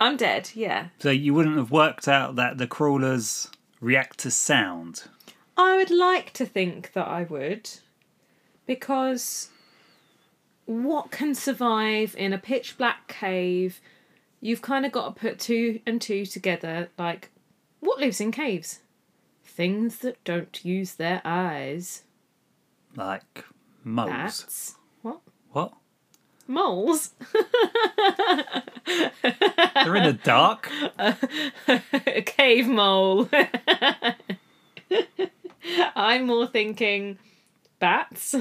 I'm 0.00 0.16
dead, 0.16 0.50
yeah. 0.54 0.88
So 0.98 1.10
you 1.10 1.32
wouldn't 1.34 1.56
have 1.56 1.70
worked 1.70 2.08
out 2.08 2.36
that 2.36 2.58
the 2.58 2.66
crawlers 2.66 3.48
react 3.80 4.18
to 4.20 4.30
sound. 4.30 5.04
I 5.56 5.76
would 5.76 5.90
like 5.90 6.32
to 6.34 6.44
think 6.46 6.92
that 6.92 7.08
I 7.08 7.22
would. 7.22 7.70
Because 8.66 9.50
what 10.66 11.10
can 11.10 11.34
survive 11.34 12.14
in 12.18 12.32
a 12.32 12.38
pitch 12.38 12.76
black 12.76 13.08
cave? 13.08 13.80
You've 14.40 14.62
kind 14.62 14.84
of 14.84 14.92
got 14.92 15.14
to 15.14 15.20
put 15.20 15.38
two 15.38 15.80
and 15.86 16.00
two 16.00 16.26
together. 16.26 16.90
Like, 16.98 17.30
what 17.80 18.00
lives 18.00 18.20
in 18.20 18.32
caves? 18.32 18.80
Things 19.56 19.98
that 20.00 20.22
don't 20.22 20.62
use 20.66 20.96
their 20.96 21.22
eyes. 21.24 22.02
Like 22.94 23.46
moles. 23.82 24.10
Bats. 24.10 24.74
What? 25.00 25.20
What? 25.50 25.72
Moles? 26.46 27.14
They're 28.84 29.96
in 29.96 30.02
the 30.02 30.18
dark. 30.22 30.70
a 30.98 32.20
cave 32.20 32.68
mole. 32.68 33.30
I'm 35.96 36.26
more 36.26 36.46
thinking 36.46 37.16
bats. 37.78 38.34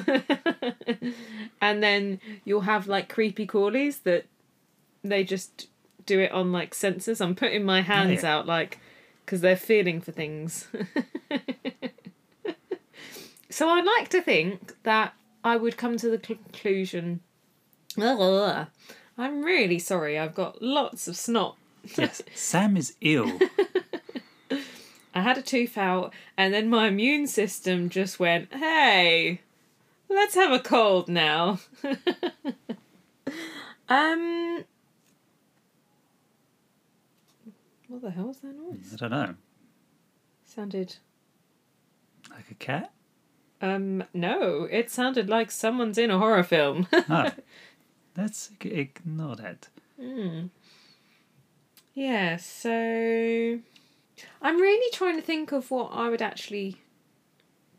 and 1.61 1.81
then 1.81 2.19
you'll 2.43 2.59
have 2.59 2.87
like 2.87 3.07
creepy 3.07 3.47
crawlies 3.47 4.03
that 4.03 4.25
they 5.01 5.23
just 5.23 5.69
do 6.05 6.19
it 6.19 6.33
on 6.33 6.51
like 6.51 6.73
sensors. 6.73 7.21
I'm 7.21 7.35
putting 7.35 7.63
my 7.63 7.79
hands 7.79 8.23
yeah. 8.23 8.35
out 8.35 8.47
like 8.47 8.79
because 9.25 9.41
they're 9.41 9.57
feeling 9.57 10.01
for 10.01 10.11
things. 10.11 10.67
so 13.49 13.69
I'd 13.69 13.85
like 13.85 14.09
to 14.09 14.21
think 14.21 14.75
that 14.83 15.13
I 15.43 15.57
would 15.57 15.77
come 15.77 15.97
to 15.97 16.09
the 16.09 16.17
conclusion. 16.17 17.21
Ugh, 17.99 18.67
I'm 19.17 19.43
really 19.43 19.79
sorry. 19.79 20.19
I've 20.19 20.35
got 20.35 20.61
lots 20.61 21.07
of 21.07 21.17
snot. 21.17 21.57
Yes. 21.97 22.21
Sam 22.33 22.77
is 22.77 22.95
ill. 23.01 23.39
I 25.13 25.21
had 25.21 25.37
a 25.37 25.41
tooth 25.41 25.77
out, 25.77 26.13
and 26.37 26.53
then 26.53 26.69
my 26.69 26.87
immune 26.87 27.27
system 27.27 27.89
just 27.89 28.19
went, 28.19 28.53
hey, 28.53 29.41
let's 30.09 30.35
have 30.35 30.51
a 30.51 30.59
cold 30.59 31.07
now. 31.07 31.59
um. 33.89 34.65
What 37.87 38.01
the 38.01 38.11
hell 38.11 38.27
was 38.27 38.37
that 38.39 38.55
noise? 38.55 38.91
I 38.93 38.95
don't 38.95 39.11
know. 39.11 39.35
Sounded. 40.43 40.95
Like 42.31 42.49
a 42.49 42.55
cat? 42.55 42.91
Um, 43.61 44.03
no, 44.13 44.63
it 44.69 44.89
sounded 44.91 45.29
like 45.29 45.51
someone's 45.51 45.97
in 45.97 46.11
a 46.11 46.17
horror 46.19 46.43
film. 46.43 46.87
Oh. 47.09 47.31
Let's 48.17 48.49
ignore 48.61 49.35
that. 49.35 49.67
yeah, 51.93 52.37
so. 52.37 53.59
I'm 54.41 54.61
really 54.61 54.91
trying 54.93 55.17
to 55.17 55.21
think 55.21 55.51
of 55.51 55.69
what 55.69 55.89
I 55.91 56.07
would 56.09 56.21
actually 56.21 56.77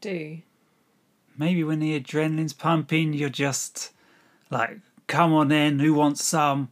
do. 0.02 0.38
Maybe 1.38 1.64
when 1.64 1.80
the 1.80 1.98
adrenaline's 1.98 2.52
pumping, 2.52 3.14
you're 3.14 3.30
just 3.30 3.92
like, 4.50 4.78
come 5.06 5.32
on 5.32 5.48
then, 5.48 5.78
who 5.78 5.94
wants 5.94 6.22
some? 6.22 6.70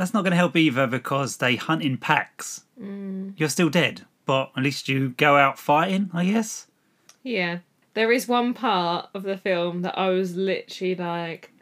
That's 0.00 0.14
not 0.14 0.22
going 0.22 0.30
to 0.30 0.38
help 0.38 0.56
either 0.56 0.86
because 0.86 1.36
they 1.36 1.56
hunt 1.56 1.82
in 1.82 1.98
packs. 1.98 2.64
You're 3.36 3.50
still 3.50 3.68
dead, 3.68 4.06
but 4.24 4.50
at 4.56 4.62
least 4.62 4.88
you 4.88 5.10
go 5.10 5.36
out 5.36 5.58
fighting, 5.58 6.08
I 6.14 6.24
guess. 6.24 6.68
Yeah. 7.22 7.58
There 7.92 8.10
is 8.10 8.26
one 8.26 8.54
part 8.54 9.10
of 9.12 9.24
the 9.24 9.36
film 9.36 9.82
that 9.82 9.98
I 9.98 10.08
was 10.08 10.34
literally 10.34 10.94
like. 10.94 11.52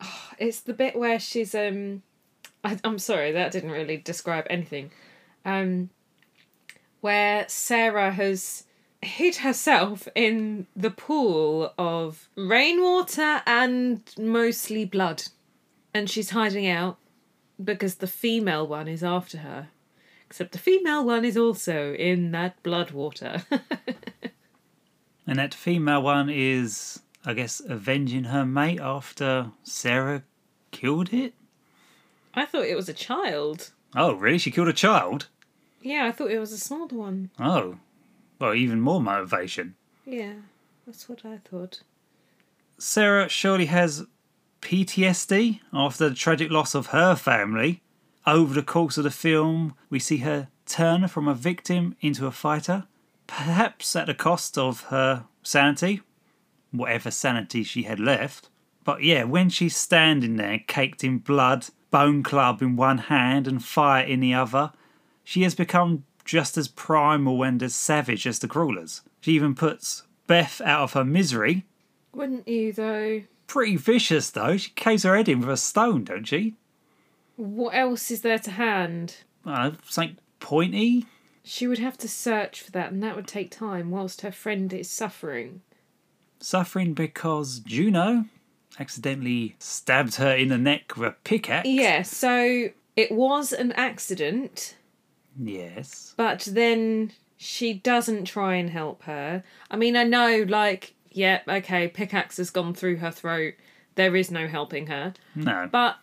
Oh, 0.00 0.30
it's 0.40 0.58
the 0.58 0.74
bit 0.74 0.96
where 0.96 1.20
she's 1.20 1.54
um, 1.54 2.02
I, 2.64 2.76
I'm 2.82 2.98
sorry 2.98 3.30
that 3.30 3.52
didn't 3.52 3.70
really 3.70 3.98
describe 3.98 4.48
anything, 4.50 4.90
um, 5.44 5.90
where 7.00 7.44
Sarah 7.48 8.10
has 8.10 8.64
hid 9.02 9.36
herself 9.36 10.08
in 10.14 10.66
the 10.74 10.90
pool 10.90 11.72
of 11.78 12.28
rainwater 12.36 13.42
and 13.46 14.02
mostly 14.18 14.84
blood, 14.84 15.24
and 15.94 16.08
she's 16.10 16.30
hiding 16.30 16.66
out 16.66 16.98
because 17.62 17.96
the 17.96 18.06
female 18.06 18.66
one 18.66 18.88
is 18.88 19.02
after 19.04 19.38
her. 19.38 19.68
Except 20.26 20.52
the 20.52 20.58
female 20.58 21.04
one 21.04 21.24
is 21.24 21.36
also 21.36 21.94
in 21.94 22.32
that 22.32 22.60
blood 22.62 22.90
water. 22.90 23.44
And 25.26 25.38
that 25.38 25.54
female 25.54 26.02
one 26.02 26.30
is, 26.30 27.00
I 27.24 27.34
guess, 27.34 27.60
avenging 27.60 28.24
her 28.24 28.46
mate 28.46 28.80
after 28.80 29.50
Sarah 29.64 30.22
killed 30.70 31.12
it. 31.12 31.34
I 32.32 32.44
thought 32.44 32.66
it 32.66 32.76
was 32.76 32.88
a 32.88 32.94
child. 32.94 33.72
Oh, 33.94 34.14
really? 34.14 34.38
She 34.38 34.50
killed 34.50 34.68
a 34.68 34.72
child? 34.72 35.26
Yeah, 35.82 36.06
I 36.06 36.12
thought 36.12 36.30
it 36.30 36.38
was 36.38 36.52
a 36.52 36.58
smaller 36.58 36.96
one. 36.96 37.30
Oh, 37.40 37.78
well, 38.38 38.54
even 38.54 38.80
more 38.80 39.00
motivation. 39.00 39.74
Yeah, 40.04 40.34
that's 40.86 41.08
what 41.08 41.24
I 41.24 41.38
thought. 41.38 41.82
Sarah 42.78 43.28
surely 43.28 43.66
has 43.66 44.04
PTSD 44.60 45.60
after 45.72 46.08
the 46.08 46.14
tragic 46.14 46.50
loss 46.50 46.74
of 46.74 46.88
her 46.88 47.14
family. 47.14 47.82
Over 48.26 48.54
the 48.54 48.62
course 48.62 48.98
of 48.98 49.04
the 49.04 49.10
film, 49.10 49.74
we 49.88 49.98
see 49.98 50.18
her 50.18 50.48
turn 50.66 51.06
from 51.08 51.28
a 51.28 51.34
victim 51.34 51.96
into 52.00 52.26
a 52.26 52.32
fighter, 52.32 52.86
perhaps 53.26 53.94
at 53.94 54.06
the 54.06 54.14
cost 54.14 54.58
of 54.58 54.82
her 54.84 55.24
sanity, 55.42 56.02
whatever 56.72 57.10
sanity 57.10 57.62
she 57.62 57.84
had 57.84 58.00
left. 58.00 58.48
But 58.84 59.02
yeah, 59.02 59.24
when 59.24 59.48
she's 59.48 59.76
standing 59.76 60.36
there, 60.36 60.60
caked 60.66 61.02
in 61.02 61.18
blood, 61.18 61.66
bone 61.90 62.22
club 62.22 62.60
in 62.62 62.76
one 62.76 62.98
hand 62.98 63.48
and 63.48 63.64
fire 63.64 64.04
in 64.04 64.20
the 64.20 64.34
other, 64.34 64.72
she 65.24 65.42
has 65.42 65.54
become 65.54 66.04
just 66.26 66.58
as 66.58 66.68
primal 66.68 67.42
and 67.42 67.62
as 67.62 67.74
savage 67.74 68.26
as 68.26 68.38
the 68.38 68.48
crawlers. 68.48 69.00
She 69.20 69.32
even 69.32 69.54
puts 69.54 70.02
Beth 70.26 70.60
out 70.60 70.82
of 70.82 70.92
her 70.92 71.04
misery. 71.04 71.64
Wouldn't 72.12 72.46
you, 72.46 72.72
though? 72.72 73.22
Pretty 73.46 73.76
vicious 73.76 74.30
though. 74.30 74.56
She 74.56 74.70
caves 74.70 75.04
her 75.04 75.16
head 75.16 75.28
in 75.28 75.40
with 75.40 75.50
a 75.50 75.56
stone, 75.56 76.04
don't 76.04 76.24
she? 76.24 76.54
What 77.36 77.74
else 77.74 78.10
is 78.10 78.22
there 78.22 78.38
to 78.40 78.50
hand? 78.50 79.18
Uh, 79.44 79.72
something 79.88 80.18
pointy. 80.40 81.06
She 81.44 81.68
would 81.68 81.78
have 81.78 81.96
to 81.98 82.08
search 82.08 82.60
for 82.60 82.72
that, 82.72 82.90
and 82.90 83.02
that 83.04 83.14
would 83.14 83.28
take 83.28 83.50
time 83.52 83.90
whilst 83.90 84.22
her 84.22 84.32
friend 84.32 84.72
is 84.72 84.90
suffering. 84.90 85.60
Suffering 86.40 86.92
because 86.92 87.60
Juno 87.60 88.24
accidentally 88.80 89.54
stabbed 89.58 90.16
her 90.16 90.34
in 90.34 90.48
the 90.48 90.58
neck 90.58 90.96
with 90.96 91.08
a 91.08 91.16
pickaxe. 91.22 91.68
Yeah, 91.68 92.02
so 92.02 92.70
it 92.96 93.12
was 93.12 93.52
an 93.52 93.72
accident, 93.72 94.74
Yes. 95.38 96.14
but 96.16 96.48
then 96.50 97.12
she 97.36 97.74
doesn't 97.74 98.24
try 98.24 98.54
and 98.54 98.70
help 98.70 99.02
her. 99.02 99.44
I 99.70 99.76
mean, 99.76 99.96
I 99.96 100.04
know, 100.04 100.44
like, 100.48 100.94
yeah, 101.10 101.40
okay, 101.46 101.88
pickaxe 101.88 102.38
has 102.38 102.50
gone 102.50 102.74
through 102.74 102.96
her 102.96 103.10
throat. 103.10 103.54
There 103.94 104.16
is 104.16 104.30
no 104.30 104.46
helping 104.46 104.86
her. 104.86 105.14
No. 105.34 105.68
But 105.70 105.98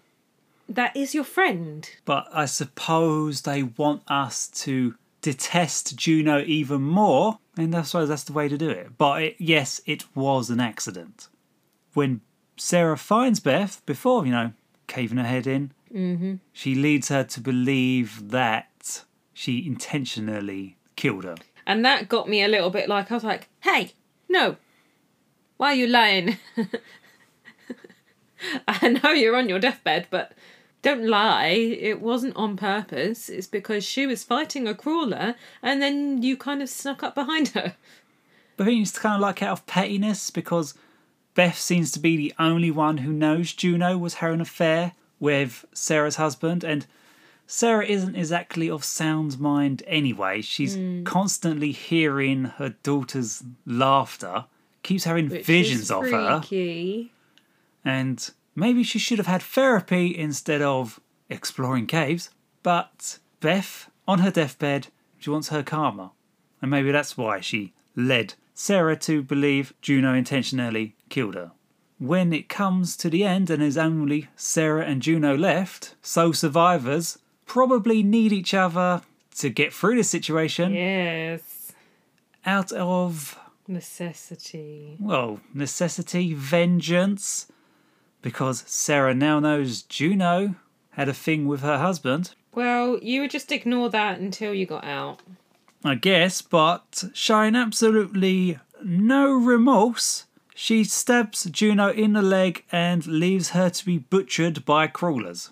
that 0.70 0.96
is 0.96 1.14
your 1.14 1.24
friend. 1.24 1.90
But 2.06 2.28
I 2.34 2.46
suppose 2.46 3.42
they 3.42 3.64
want 3.64 4.04
us 4.08 4.48
to 4.48 4.96
detest 5.22 5.96
Juno 5.96 6.42
even 6.42 6.82
more, 6.82 7.40
and 7.58 7.76
I 7.76 7.82
suppose 7.84 8.10
that's 8.10 8.24
the 8.24 8.34
way 8.34 8.48
to 8.48 8.58
do 8.58 8.70
it. 8.70 8.98
But 8.98 9.24
it, 9.24 9.36
yes, 9.40 9.82
it 9.86 10.06
was 10.16 10.50
an 10.50 10.60
accident. 10.60 11.28
When 11.94 12.22
Sarah 12.58 12.98
finds 12.98 13.40
Beth, 13.40 13.84
before, 13.86 14.26
you 14.26 14.32
know, 14.32 14.54
caving 14.88 15.18
her 15.18 15.24
head 15.24 15.48
in, 15.48 15.72
mm-hmm. 15.94 16.36
she 16.52 16.76
leads 16.76 17.10
her 17.10 17.24
to 17.24 17.40
believe 17.40 18.30
that 18.32 18.70
she 19.34 19.66
intentionally 19.66 20.78
killed 20.96 21.24
her. 21.24 21.36
And 21.66 21.84
that 21.86 22.10
got 22.10 22.30
me 22.30 22.44
a 22.44 22.48
little 22.48 22.70
bit 22.70 22.90
like, 22.90 23.12
I 23.12 23.16
was 23.16 23.24
like, 23.24 23.50
hey, 23.62 23.94
no, 24.30 24.58
why 25.58 25.72
are 25.72 25.76
you 25.76 25.88
lying? 25.88 26.38
I 28.68 28.90
know 28.90 29.12
you're 29.12 29.36
on 29.36 29.50
your 29.50 29.60
deathbed, 29.60 30.08
but 30.10 30.34
don't 30.82 31.08
lie. 31.08 31.48
It 31.48 32.02
wasn't 32.02 32.36
on 32.36 32.58
purpose. 32.58 33.30
It's 33.30 33.48
because 33.48 33.86
she 33.86 34.06
was 34.06 34.24
fighting 34.24 34.68
a 34.68 34.76
crawler 34.76 35.36
and 35.62 35.82
then 35.82 36.22
you 36.22 36.36
kind 36.36 36.62
of 36.62 36.70
snuck 36.70 37.04
up 37.04 37.16
behind 37.16 37.50
her. 37.50 37.76
But 38.58 38.64
I 38.64 38.66
think 38.68 38.82
it's 38.82 39.00
kind 39.00 39.16
of 39.16 39.22
like 39.22 39.42
out 39.42 39.60
of 39.60 39.66
pettiness 39.66 40.30
because 40.30 40.74
Beth 41.34 41.58
seems 41.58 41.92
to 41.94 42.00
be 42.00 42.16
the 42.16 42.34
only 42.38 42.70
one 42.70 42.98
who 42.98 43.12
knows 43.12 43.54
Juno 43.54 43.98
was 43.98 44.16
having 44.16 44.36
an 44.36 44.42
affair 44.42 44.94
with 45.20 45.66
Sarah's 45.74 46.18
husband, 46.18 46.64
and 46.64 46.86
Sarah 47.56 47.86
isn't 47.86 48.16
exactly 48.16 48.68
of 48.68 48.84
sound 48.84 49.40
mind 49.40 49.84
anyway. 49.86 50.42
She's 50.42 50.76
hmm. 50.76 51.04
constantly 51.04 51.72
hearing 51.72 52.46
her 52.46 52.70
daughter's 52.82 53.44
laughter, 53.64 54.46
keeps 54.82 55.04
having 55.04 55.30
Which 55.30 55.46
visions 55.46 55.82
is 55.84 55.92
of 55.92 56.10
her, 56.10 56.42
and 57.86 58.32
maybe 58.56 58.82
she 58.82 58.98
should 58.98 59.20
have 59.20 59.28
had 59.28 59.44
therapy 59.44 60.18
instead 60.18 60.64
of 60.64 61.00
exploring 61.30 61.86
caves. 61.86 62.32
But 62.64 63.20
Beth, 63.40 63.88
on 64.08 64.18
her 64.20 64.32
deathbed, 64.32 64.88
she 65.20 65.30
wants 65.30 65.50
her 65.50 65.62
karma. 65.62 66.12
And 66.60 66.72
maybe 66.72 66.92
that's 66.92 67.16
why 67.18 67.40
she 67.40 67.74
led 67.96 68.34
Sarah 68.56 68.98
to 68.98 69.22
believe 69.22 69.76
Juno 69.80 70.16
intentionally 70.16 70.96
killed 71.10 71.36
her. 71.36 71.52
when 72.00 72.34
it 72.34 72.50
comes 72.50 72.98
to 72.98 73.12
the 73.12 73.24
end 73.24 73.52
and 73.52 73.62
there's 73.62 73.78
only 73.78 74.28
Sarah 74.36 74.86
and 74.86 75.04
Juno 75.04 75.38
left, 75.38 75.94
so 76.02 76.32
survivors 76.32 77.20
probably 77.46 78.04
need 78.04 78.32
each 78.32 78.54
other 78.54 79.02
to 79.38 79.50
get 79.50 79.74
through 79.74 79.96
this 79.96 80.10
situation 80.10 80.74
Yes. 80.74 81.72
out 82.46 82.72
of, 82.72 83.38
Necessity. 83.68 84.98
well, 85.00 85.40
necessity, 85.54 86.34
vengeance, 86.34 87.48
because 88.22 88.64
Sarah 88.68 89.14
now 89.16 89.40
knows 89.40 89.82
Juno 89.84 90.56
had 90.92 91.10
a 91.10 91.14
thing 91.14 91.48
with 91.48 91.62
her 91.62 91.78
husband. 91.80 92.32
Well, 92.54 93.00
you 93.02 93.22
would 93.22 93.32
just 93.32 93.52
ignore 93.52 93.90
that 93.90 94.20
until 94.20 94.54
you 94.54 94.66
got 94.66 94.84
out. 94.84 95.22
I 95.84 95.96
guess, 95.96 96.42
but 96.42 97.06
showing 97.14 97.56
absolutely 97.56 98.60
no 98.84 99.34
remorse, 99.34 100.26
she 100.56 100.84
stabs 100.84 101.46
Juno 101.46 101.90
in 101.92 102.14
the 102.14 102.22
leg 102.22 102.64
and 102.72 103.06
leaves 103.08 103.50
her 103.50 103.70
to 103.70 103.86
be 103.86 103.98
butchered 103.98 104.66
by 104.66 104.88
crawlers. 104.88 105.50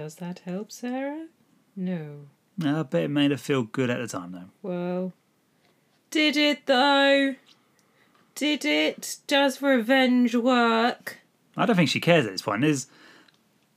Does 0.00 0.14
that 0.14 0.38
help, 0.46 0.72
Sarah? 0.72 1.26
No. 1.76 2.20
I 2.64 2.82
bet 2.84 3.02
it 3.02 3.10
made 3.10 3.32
her 3.32 3.36
feel 3.36 3.64
good 3.64 3.90
at 3.90 4.00
the 4.00 4.08
time, 4.08 4.32
though. 4.32 4.48
Well, 4.62 5.12
did 6.10 6.38
it 6.38 6.64
though? 6.64 7.34
Did 8.34 8.64
it? 8.64 9.18
Does 9.26 9.60
revenge 9.60 10.34
work? 10.34 11.18
I 11.54 11.66
don't 11.66 11.76
think 11.76 11.90
she 11.90 12.00
cares 12.00 12.24
at 12.24 12.32
this 12.32 12.40
point. 12.40 12.62
There's 12.62 12.86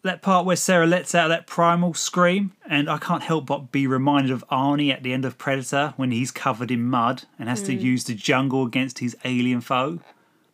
that 0.04 0.22
part 0.22 0.46
where 0.46 0.56
Sarah 0.56 0.88
lets 0.88 1.14
out 1.14 1.28
that 1.28 1.46
primal 1.46 1.94
scream, 1.94 2.54
and 2.66 2.90
I 2.90 3.00
can't 3.00 3.24
help 3.24 3.48
but 3.48 3.74
be 3.74 3.86
reminded 3.86 4.32
of 4.32 4.46
Arnie 4.50 4.94
at 4.94 5.04
the 5.04 5.12
end 5.12 5.26
of 5.26 5.38
Predator 5.38 5.94
when 5.98 6.12
he's 6.12 6.32
covered 6.32 6.72
in 6.72 6.84
mud 6.84 7.24
and 7.38 7.50
has 7.50 7.62
to 7.64 7.76
mm. 7.76 7.82
use 7.82 8.06
the 8.06 8.16
jungle 8.16 8.66
against 8.66 9.00
his 9.00 9.18
alien 9.26 9.60
foe. 9.60 10.00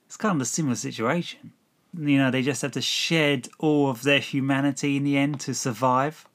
It's 0.08 0.18
kind 0.18 0.38
of 0.38 0.42
a 0.42 0.46
similar 0.46 0.76
situation. 0.76 1.54
You 1.97 2.17
know, 2.17 2.32
they 2.32 2.41
just 2.41 2.62
have 2.62 2.71
to 2.73 2.82
shed 2.82 3.49
all 3.58 3.89
of 3.89 4.04
their 4.04 4.19
humanity 4.19 4.97
in 4.97 5.04
the 5.04 5.17
end 5.17 5.39
to 5.41 5.54
survive. 5.54 6.28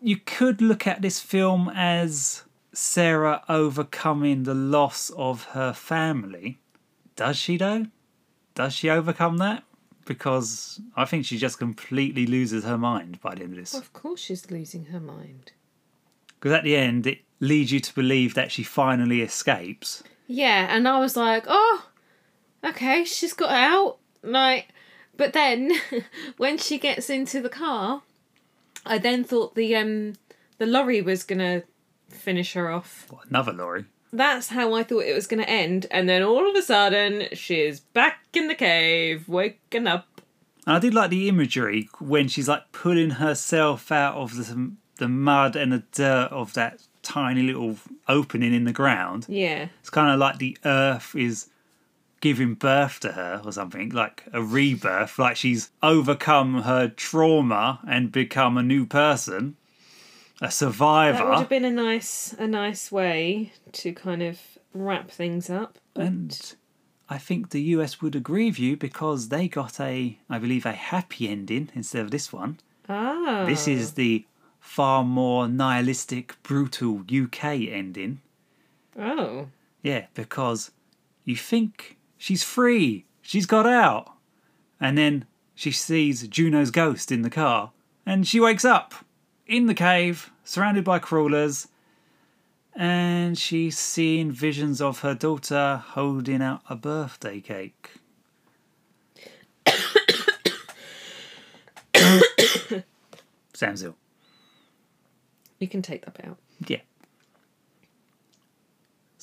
You 0.00 0.16
could 0.18 0.60
look 0.60 0.86
at 0.86 1.02
this 1.02 1.20
film 1.20 1.70
as 1.74 2.42
Sarah 2.72 3.42
overcoming 3.48 4.42
the 4.42 4.54
loss 4.54 5.10
of 5.10 5.44
her 5.46 5.72
family. 5.72 6.58
Does 7.14 7.36
she, 7.36 7.56
though? 7.56 7.86
Does 8.54 8.74
she 8.74 8.90
overcome 8.90 9.38
that? 9.38 9.62
Because 10.04 10.80
I 10.96 11.04
think 11.04 11.24
she 11.24 11.38
just 11.38 11.58
completely 11.58 12.26
loses 12.26 12.64
her 12.64 12.78
mind 12.78 13.20
by 13.20 13.34
the 13.34 13.42
end 13.42 13.52
of 13.52 13.58
this. 13.58 13.74
Of 13.74 13.92
course, 13.92 14.20
she's 14.20 14.50
losing 14.50 14.86
her 14.86 15.00
mind. 15.00 15.52
Because 16.38 16.52
at 16.52 16.64
the 16.64 16.76
end, 16.76 17.06
it 17.06 17.20
leads 17.40 17.72
you 17.72 17.80
to 17.80 17.94
believe 17.94 18.34
that 18.34 18.52
she 18.52 18.62
finally 18.62 19.22
escapes. 19.22 20.02
Yeah, 20.26 20.66
and 20.68 20.86
I 20.86 20.98
was 20.98 21.16
like, 21.16 21.44
oh, 21.46 21.86
okay, 22.62 23.04
she's 23.04 23.32
got 23.32 23.50
out. 23.50 23.98
Like, 24.22 24.68
but 25.16 25.32
then 25.32 25.72
when 26.36 26.58
she 26.58 26.78
gets 26.78 27.10
into 27.10 27.40
the 27.40 27.48
car, 27.48 28.02
I 28.84 28.98
then 28.98 29.24
thought 29.24 29.54
the 29.54 29.74
um 29.76 30.14
the 30.58 30.66
lorry 30.66 31.02
was 31.02 31.24
gonna 31.24 31.62
finish 32.08 32.52
her 32.54 32.70
off. 32.70 33.06
What, 33.10 33.28
another 33.28 33.52
lorry. 33.52 33.84
That's 34.12 34.48
how 34.48 34.72
I 34.74 34.82
thought 34.82 35.04
it 35.04 35.14
was 35.14 35.26
gonna 35.26 35.42
end, 35.42 35.86
and 35.90 36.08
then 36.08 36.22
all 36.22 36.48
of 36.48 36.56
a 36.56 36.62
sudden 36.62 37.28
she's 37.32 37.80
back 37.80 38.20
in 38.32 38.48
the 38.48 38.54
cave, 38.54 39.28
waking 39.28 39.86
up. 39.86 40.20
And 40.66 40.76
I 40.76 40.78
did 40.78 40.94
like 40.94 41.10
the 41.10 41.28
imagery 41.28 41.88
when 41.98 42.28
she's 42.28 42.48
like 42.48 42.72
pulling 42.72 43.10
herself 43.10 43.92
out 43.92 44.16
of 44.16 44.36
the, 44.36 44.72
the 44.96 45.08
mud 45.08 45.54
and 45.54 45.72
the 45.72 45.82
dirt 45.92 46.28
of 46.32 46.54
that 46.54 46.80
tiny 47.02 47.42
little 47.42 47.76
opening 48.08 48.52
in 48.52 48.64
the 48.64 48.72
ground. 48.72 49.26
Yeah, 49.28 49.68
It's 49.80 49.90
kind 49.90 50.10
of 50.12 50.18
like 50.18 50.38
the 50.38 50.58
earth 50.64 51.14
is 51.14 51.48
giving 52.20 52.54
birth 52.54 53.00
to 53.00 53.12
her 53.12 53.42
or 53.44 53.52
something, 53.52 53.90
like 53.90 54.24
a 54.32 54.42
rebirth, 54.42 55.18
like 55.18 55.36
she's 55.36 55.70
overcome 55.82 56.62
her 56.62 56.88
trauma 56.88 57.80
and 57.86 58.10
become 58.10 58.56
a 58.56 58.62
new 58.62 58.86
person, 58.86 59.56
a 60.40 60.50
survivor. 60.50 61.18
that 61.18 61.28
would 61.28 61.38
have 61.38 61.48
been 61.48 61.64
a 61.64 61.70
nice 61.70 62.34
a 62.38 62.46
nice 62.46 62.90
way 62.90 63.52
to 63.72 63.92
kind 63.92 64.22
of 64.22 64.40
wrap 64.72 65.10
things 65.10 65.50
up. 65.50 65.78
And 65.94 66.54
I 67.08 67.18
think 67.18 67.50
the 67.50 67.62
US 67.62 68.02
would 68.02 68.14
agree 68.16 68.46
with 68.46 68.58
you 68.58 68.76
because 68.76 69.28
they 69.28 69.48
got 69.48 69.78
a, 69.80 70.18
I 70.28 70.38
believe, 70.38 70.66
a 70.66 70.72
happy 70.72 71.28
ending 71.28 71.70
instead 71.74 72.02
of 72.02 72.10
this 72.10 72.32
one. 72.32 72.58
Ah, 72.88 73.44
This 73.46 73.68
is 73.68 73.92
the 73.92 74.24
far 74.60 75.04
more 75.04 75.48
nihilistic, 75.48 76.34
brutal 76.42 77.02
UK 77.08 77.44
ending. 77.68 78.20
oh 78.98 79.48
Yeah, 79.82 80.06
because 80.14 80.70
you 81.24 81.36
think 81.36 81.95
she's 82.18 82.42
free, 82.42 83.06
she's 83.22 83.46
got 83.46 83.66
out. 83.66 84.12
And 84.80 84.98
then 84.98 85.24
she 85.54 85.70
sees 85.72 86.28
Juno's 86.28 86.70
ghost 86.70 87.10
in 87.10 87.22
the 87.22 87.30
car, 87.30 87.72
and 88.04 88.26
she 88.26 88.38
wakes 88.40 88.64
up 88.64 88.94
in 89.46 89.66
the 89.66 89.74
cave, 89.74 90.30
surrounded 90.44 90.84
by 90.84 90.98
crawlers, 90.98 91.68
and 92.74 93.38
she's 93.38 93.78
seeing 93.78 94.30
visions 94.30 94.82
of 94.82 95.00
her 95.00 95.14
daughter 95.14 95.82
holding 95.82 96.42
out 96.42 96.60
a 96.68 96.76
birthday 96.76 97.40
cake. 97.40 97.92
Sounds 103.54 103.82
ill. 103.82 103.96
you 105.58 105.68
can 105.68 105.80
take 105.80 106.04
that 106.04 106.22
out. 106.26 106.36
Yeah. 106.66 106.80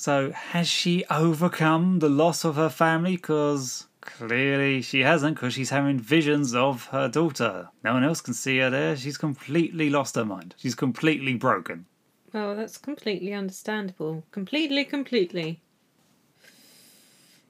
So, 0.04 0.32
has 0.32 0.68
she 0.68 1.02
overcome 1.08 2.00
the 2.00 2.10
loss 2.10 2.44
of 2.44 2.56
her 2.56 2.68
family? 2.68 3.16
Because 3.16 3.86
clearly 4.02 4.82
she 4.82 5.00
hasn't, 5.00 5.36
because 5.36 5.54
she's 5.54 5.70
having 5.70 5.98
visions 5.98 6.54
of 6.54 6.88
her 6.88 7.08
daughter. 7.08 7.70
No 7.82 7.94
one 7.94 8.04
else 8.04 8.20
can 8.20 8.34
see 8.34 8.58
her 8.58 8.68
there. 8.68 8.98
She's 8.98 9.16
completely 9.16 9.88
lost 9.88 10.16
her 10.16 10.24
mind. 10.26 10.56
She's 10.58 10.74
completely 10.74 11.36
broken. 11.36 11.86
Well, 12.34 12.54
that's 12.54 12.76
completely 12.76 13.32
understandable. 13.32 14.24
Completely, 14.30 14.84
completely. 14.84 15.62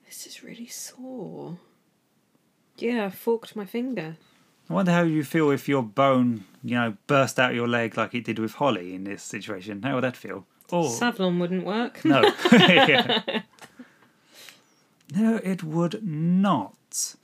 This 0.06 0.24
is 0.24 0.44
really 0.44 0.68
sore. 0.68 1.58
Yeah, 2.78 3.06
I 3.06 3.10
forked 3.10 3.56
my 3.56 3.64
finger. 3.64 4.16
I 4.70 4.72
wonder 4.72 4.92
how 4.92 5.02
you 5.02 5.24
feel 5.24 5.50
if 5.50 5.68
your 5.68 5.82
bone, 5.82 6.44
you 6.62 6.76
know, 6.76 6.96
burst 7.08 7.40
out 7.40 7.52
your 7.52 7.66
leg 7.66 7.96
like 7.96 8.14
it 8.14 8.22
did 8.22 8.38
with 8.38 8.54
Holly 8.54 8.94
in 8.94 9.02
this 9.02 9.24
situation. 9.24 9.82
How 9.82 9.96
would 9.96 10.04
that 10.04 10.16
feel? 10.16 10.46
Oh, 10.72 10.88
Savlon 10.88 11.38
wouldn't 11.38 11.64
work. 11.64 12.04
No. 12.04 12.22
Yeah. 12.52 13.42
No, 15.14 15.36
it 15.44 15.62
would 15.62 16.04
not. 16.04 17.14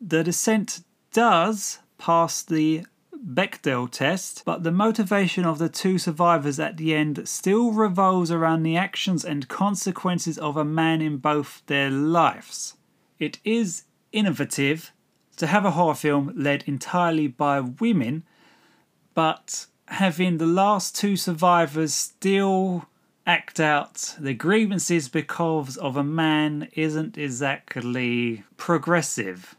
The 0.00 0.22
descent 0.22 0.84
does 1.12 1.80
pass 1.96 2.42
the 2.42 2.84
Bechdel 3.12 3.90
test, 3.90 4.42
but 4.44 4.62
the 4.62 4.70
motivation 4.70 5.44
of 5.44 5.58
the 5.58 5.68
two 5.68 5.98
survivors 5.98 6.60
at 6.60 6.76
the 6.76 6.94
end 6.94 7.28
still 7.28 7.72
revolves 7.72 8.30
around 8.30 8.62
the 8.62 8.76
actions 8.76 9.24
and 9.24 9.48
consequences 9.48 10.38
of 10.38 10.56
a 10.56 10.64
man 10.64 11.02
in 11.02 11.16
both 11.16 11.62
their 11.66 11.90
lives. 11.90 12.76
It 13.18 13.40
is 13.42 13.84
innovative 14.12 14.92
to 15.38 15.48
have 15.48 15.64
a 15.64 15.72
horror 15.72 15.94
film 15.94 16.32
led 16.36 16.62
entirely 16.66 17.26
by 17.26 17.58
women, 17.60 18.22
but 19.14 19.66
having 19.90 20.38
the 20.38 20.46
last 20.46 20.96
two 20.96 21.16
survivors 21.16 21.94
still 21.94 22.86
act 23.26 23.60
out 23.60 24.16
their 24.18 24.34
grievances 24.34 25.08
because 25.08 25.76
of 25.76 25.96
a 25.96 26.04
man 26.04 26.68
isn't 26.72 27.18
exactly 27.18 28.44
progressive. 28.56 29.54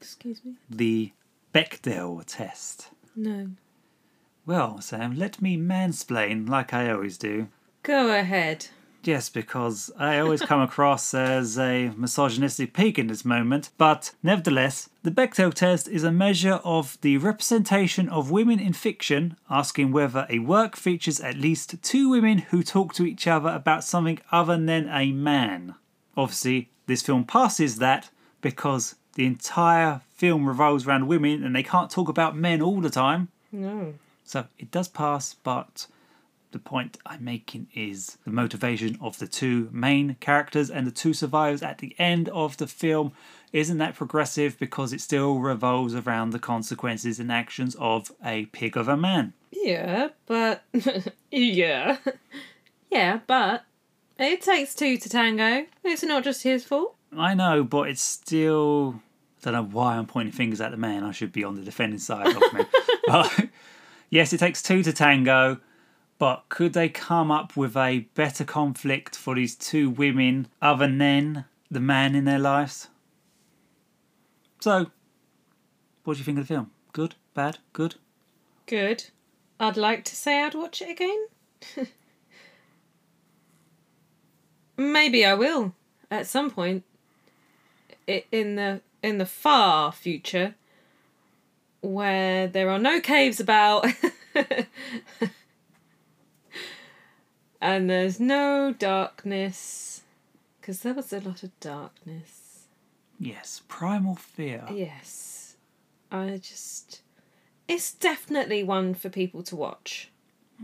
Excuse 0.00 0.44
me? 0.44 0.54
The 0.68 1.12
Bechdel 1.54 2.22
test. 2.26 2.90
No. 3.16 3.50
Well, 4.44 4.80
Sam, 4.80 5.16
let 5.16 5.40
me 5.42 5.56
mansplain 5.56 6.48
like 6.48 6.72
I 6.72 6.90
always 6.90 7.18
do. 7.18 7.48
Go 7.82 8.10
ahead. 8.10 8.68
Yes, 9.08 9.30
because 9.30 9.90
I 9.98 10.18
always 10.18 10.42
come 10.42 10.60
across 10.60 11.14
as 11.14 11.58
a 11.58 11.90
misogynistic 11.96 12.74
pig 12.74 12.98
in 12.98 13.06
this 13.06 13.24
moment, 13.24 13.70
but 13.78 14.10
nevertheless, 14.22 14.90
the 15.02 15.10
Bechdel 15.10 15.54
test 15.54 15.88
is 15.88 16.04
a 16.04 16.12
measure 16.12 16.60
of 16.62 16.98
the 17.00 17.16
representation 17.16 18.10
of 18.10 18.30
women 18.30 18.60
in 18.60 18.74
fiction, 18.74 19.38
asking 19.48 19.92
whether 19.92 20.26
a 20.28 20.40
work 20.40 20.76
features 20.76 21.20
at 21.20 21.38
least 21.38 21.82
two 21.82 22.10
women 22.10 22.36
who 22.50 22.62
talk 22.62 22.92
to 22.92 23.06
each 23.06 23.26
other 23.26 23.48
about 23.48 23.82
something 23.82 24.18
other 24.30 24.58
than 24.58 24.90
a 24.90 25.10
man. 25.12 25.74
Obviously, 26.14 26.68
this 26.84 27.00
film 27.00 27.24
passes 27.24 27.78
that 27.78 28.10
because 28.42 28.94
the 29.14 29.24
entire 29.24 30.02
film 30.16 30.46
revolves 30.46 30.86
around 30.86 31.08
women 31.08 31.42
and 31.42 31.56
they 31.56 31.62
can't 31.62 31.90
talk 31.90 32.10
about 32.10 32.36
men 32.36 32.60
all 32.60 32.82
the 32.82 32.90
time. 32.90 33.28
No. 33.52 33.94
So 34.26 34.44
it 34.58 34.70
does 34.70 34.88
pass, 34.88 35.32
but 35.32 35.86
the 36.52 36.58
point 36.58 36.98
I'm 37.04 37.24
making 37.24 37.68
is 37.74 38.18
the 38.24 38.30
motivation 38.30 38.98
of 39.00 39.18
the 39.18 39.26
two 39.26 39.68
main 39.72 40.16
characters 40.20 40.70
and 40.70 40.86
the 40.86 40.90
two 40.90 41.12
survivors 41.12 41.62
at 41.62 41.78
the 41.78 41.94
end 41.98 42.28
of 42.30 42.56
the 42.56 42.66
film 42.66 43.12
isn't 43.52 43.78
that 43.78 43.94
progressive 43.94 44.58
because 44.58 44.92
it 44.92 45.00
still 45.00 45.38
revolves 45.38 45.94
around 45.94 46.30
the 46.30 46.38
consequences 46.38 47.18
and 47.18 47.32
actions 47.32 47.76
of 47.78 48.12
a 48.24 48.46
pig 48.46 48.76
of 48.76 48.88
a 48.88 48.96
man. 48.96 49.32
Yeah, 49.50 50.08
but. 50.26 50.64
yeah. 51.30 51.98
yeah, 52.90 53.20
but. 53.26 53.64
It 54.18 54.42
takes 54.42 54.74
two 54.74 54.96
to 54.98 55.08
tango. 55.08 55.66
It's 55.84 56.02
not 56.02 56.24
just 56.24 56.42
his 56.42 56.64
fault. 56.64 56.96
I 57.16 57.34
know, 57.34 57.62
but 57.62 57.88
it's 57.88 58.02
still. 58.02 59.00
I 59.46 59.50
don't 59.50 59.54
know 59.54 59.76
why 59.76 59.96
I'm 59.96 60.06
pointing 60.06 60.32
fingers 60.32 60.60
at 60.60 60.72
the 60.72 60.76
man. 60.76 61.04
I 61.04 61.12
should 61.12 61.32
be 61.32 61.44
on 61.44 61.54
the 61.54 61.62
defending 61.62 62.00
side 62.00 62.26
of 62.26 62.52
me. 62.52 62.64
but, 63.06 63.48
yes, 64.10 64.32
it 64.32 64.38
takes 64.38 64.60
two 64.60 64.82
to 64.82 64.92
tango, 64.92 65.58
but 66.18 66.44
could 66.48 66.72
they 66.72 66.88
come 66.88 67.30
up 67.30 67.56
with 67.56 67.76
a 67.76 68.00
better 68.14 68.44
conflict 68.44 69.16
for 69.16 69.34
these 69.36 69.54
two 69.54 69.88
women 69.88 70.48
other 70.60 70.86
than 70.86 71.44
the 71.70 71.80
man 71.80 72.14
in 72.14 72.24
their 72.24 72.38
lives? 72.38 72.88
So, 74.60 74.90
what 76.04 76.14
do 76.14 76.18
you 76.18 76.24
think 76.24 76.38
of 76.38 76.48
the 76.48 76.54
film? 76.54 76.70
Good? 76.92 77.14
Bad? 77.34 77.58
Good? 77.72 77.94
Good. 78.66 79.06
I'd 79.60 79.76
like 79.76 80.04
to 80.04 80.16
say 80.16 80.42
I'd 80.42 80.54
watch 80.54 80.82
it 80.82 80.90
again. 80.90 81.26
Maybe 84.76 85.24
I 85.24 85.34
will 85.34 85.74
at 86.10 86.26
some 86.26 86.50
point 86.50 86.84
in 88.06 88.56
the 88.56 88.80
in 89.02 89.18
the 89.18 89.26
far 89.26 89.92
future 89.92 90.54
where 91.80 92.46
there 92.46 92.70
are 92.70 92.78
no 92.78 93.00
caves 93.00 93.38
about 93.38 93.86
and 97.60 97.88
there's 97.90 98.20
no 98.20 98.72
darkness 98.78 100.02
because 100.60 100.80
there 100.80 100.94
was 100.94 101.12
a 101.12 101.20
lot 101.20 101.42
of 101.42 101.58
darkness. 101.60 102.66
Yes, 103.18 103.62
primal 103.68 104.14
fear. 104.14 104.64
Yes. 104.72 105.56
I 106.10 106.38
just 106.42 107.02
it's 107.66 107.92
definitely 107.92 108.62
one 108.62 108.94
for 108.94 109.08
people 109.10 109.42
to 109.44 109.56
watch. 109.56 110.10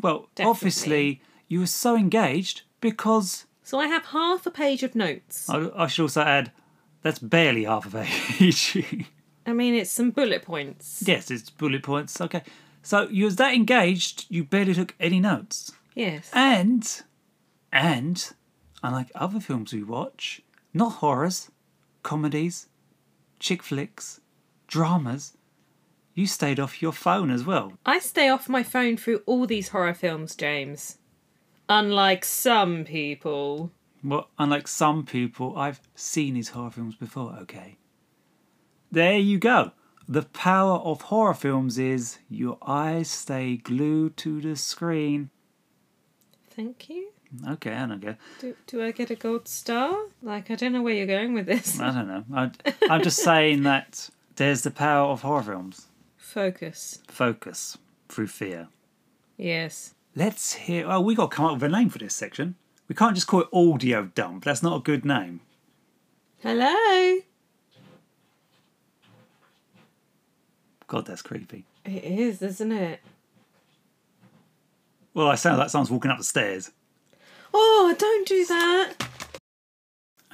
Well, 0.01 0.29
Definitely. 0.35 0.51
obviously, 0.51 1.23
you 1.49 1.61
were 1.61 1.67
so 1.67 1.97
engaged 1.97 2.63
because 2.81 3.45
So 3.63 3.79
I 3.79 3.87
have 3.89 4.07
half 4.07 4.47
a 4.47 4.51
page 4.51 4.83
of 4.83 4.95
notes. 4.95 5.49
I, 5.51 5.71
I 5.77 5.87
should 5.87 6.03
also 6.03 6.23
add 6.23 6.51
that's 7.03 7.19
barely 7.19 7.65
half 7.65 7.93
a 7.93 8.05
page. 8.05 9.07
I 9.47 9.53
mean, 9.53 9.75
it's 9.75 9.91
some 9.91 10.11
bullet 10.11 10.43
points. 10.43 11.03
yes, 11.07 11.31
it's 11.31 11.51
bullet 11.51 11.83
points. 11.83 12.19
Okay, 12.21 12.43
so 12.83 13.07
you 13.09 13.27
was 13.27 13.37
that 13.37 13.53
engaged, 13.55 14.25
you 14.31 14.43
barely 14.45 14.73
took 14.73 14.95
any 14.99 15.21
notes, 15.21 15.73
Yes. 15.95 16.31
and 16.33 17.03
and 17.73 18.33
unlike 18.83 19.11
other 19.15 19.41
films 19.41 19.73
we 19.73 19.83
watch, 19.83 20.43
not 20.73 20.95
horrors, 20.95 21.51
comedies, 22.03 22.69
chick 23.39 23.63
flicks, 23.63 24.21
dramas, 24.67 25.37
you 26.15 26.27
stayed 26.27 26.61
off 26.61 26.81
your 26.81 26.93
phone 26.93 27.31
as 27.31 27.45
well. 27.45 27.73
I 27.85 27.99
stay 27.99 28.29
off 28.29 28.49
my 28.49 28.63
phone 28.63 28.97
through 28.97 29.23
all 29.27 29.47
these 29.47 29.69
horror 29.69 29.95
films, 29.95 30.37
James. 30.37 30.99
Unlike 31.69 32.25
some 32.25 32.85
people. 32.85 33.73
Well, 34.03 34.29
unlike 34.39 34.69
some 34.69 35.05
people, 35.07 35.57
I've 35.57 35.81
seen 35.95 36.35
these 36.35 36.51
horror 36.51 36.71
films 36.71 36.95
before, 36.95 37.37
okay? 37.43 37.79
There 38.93 39.19
you 39.19 39.39
go. 39.39 39.73
The 40.07 40.23
power 40.23 40.79
of 40.79 41.03
horror 41.03 41.35
films 41.35 41.79
is 41.79 42.19
your 42.29 42.59
eyes 42.63 43.11
stay 43.11 43.57
glued 43.57 44.17
to 44.19 44.41
the 44.41 44.57
screen. 44.57 45.31
Thank 46.57 46.89
you. 46.89 47.11
Okay, 47.49 47.73
I 47.73 47.87
don't 47.87 48.01
go. 48.01 48.15
Do, 48.41 48.55
do 48.67 48.83
I 48.83 48.93
get 48.93 49.11
a 49.11 49.17
gold 49.17 49.49
star? 49.49 49.97
Like, 50.23 50.51
I 50.51 50.55
don't 50.55 50.73
know 50.73 50.83
where 50.83 50.95
you're 50.95 51.07
going 51.07 51.35
with 51.35 51.47
this. 51.47 51.81
I 51.81 51.93
don't 51.93 52.07
know. 52.07 52.25
I, 52.33 52.51
I'm 52.89 53.03
just 53.03 53.19
saying 53.25 53.65
that 53.65 54.09
there's 54.37 54.63
the 54.63 54.71
power 54.71 55.11
of 55.11 55.23
horror 55.23 55.43
films. 55.43 55.87
Focus. 56.17 57.01
Focus 57.09 57.77
through 58.09 58.29
fear. 58.29 58.69
Yes. 59.37 59.95
Let's 60.15 60.53
hear. 60.55 60.87
Oh, 60.89 61.01
we 61.01 61.15
got 61.17 61.31
to 61.31 61.37
come 61.37 61.47
up 61.47 61.55
with 61.55 61.65
a 61.65 61.69
name 61.69 61.91
for 61.91 61.99
this 61.99 62.15
section. 62.15 62.55
We 62.89 62.95
can't 62.95 63.15
just 63.15 63.27
call 63.27 63.41
it 63.41 63.49
audio 63.53 64.05
dump. 64.15 64.45
That's 64.45 64.63
not 64.63 64.77
a 64.77 64.81
good 64.81 65.05
name. 65.05 65.41
Hello? 66.41 67.19
God, 70.87 71.07
that's 71.07 71.23
creepy. 71.23 71.65
It 71.85 72.05
is, 72.05 72.43
isn't 72.43 72.71
it? 72.71 73.01
Well, 75.15 75.29
I 75.29 75.37
sound 75.37 75.59
like 75.59 75.71
someone's 75.71 75.93
walking 75.93 76.11
up 76.11 76.19
the 76.19 76.25
stairs. 76.25 76.73
Oh, 77.53 77.95
don't 77.97 78.27
do 78.27 78.45
that. 78.47 78.95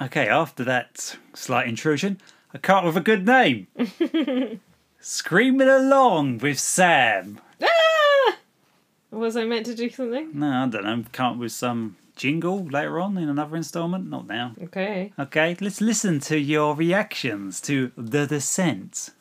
Okay, 0.01 0.27
after 0.27 0.63
that 0.63 1.15
slight 1.35 1.67
intrusion, 1.67 2.19
a 2.51 2.57
come 2.57 2.79
up 2.79 2.85
with 2.85 2.97
a 2.97 3.01
good 3.01 3.23
name. 3.25 3.67
Screaming 4.99 5.69
along 5.69 6.39
with 6.39 6.59
Sam. 6.59 7.39
Ah! 7.61 8.37
Was 9.11 9.37
I 9.37 9.45
meant 9.45 9.67
to 9.67 9.75
do 9.75 9.89
something? 9.91 10.31
No, 10.33 10.63
I 10.63 10.67
don't 10.67 10.83
know. 10.83 11.03
Come 11.11 11.33
up 11.33 11.37
with 11.37 11.51
some 11.51 11.97
jingle 12.15 12.65
later 12.65 12.99
on 12.99 13.19
in 13.19 13.29
another 13.29 13.55
instalment. 13.55 14.09
Not 14.09 14.25
now. 14.25 14.53
Okay. 14.63 15.13
Okay, 15.19 15.55
let's 15.61 15.81
listen 15.81 16.19
to 16.21 16.39
your 16.39 16.75
reactions 16.75 17.61
to 17.61 17.91
The 17.95 18.25
Descent. 18.25 19.11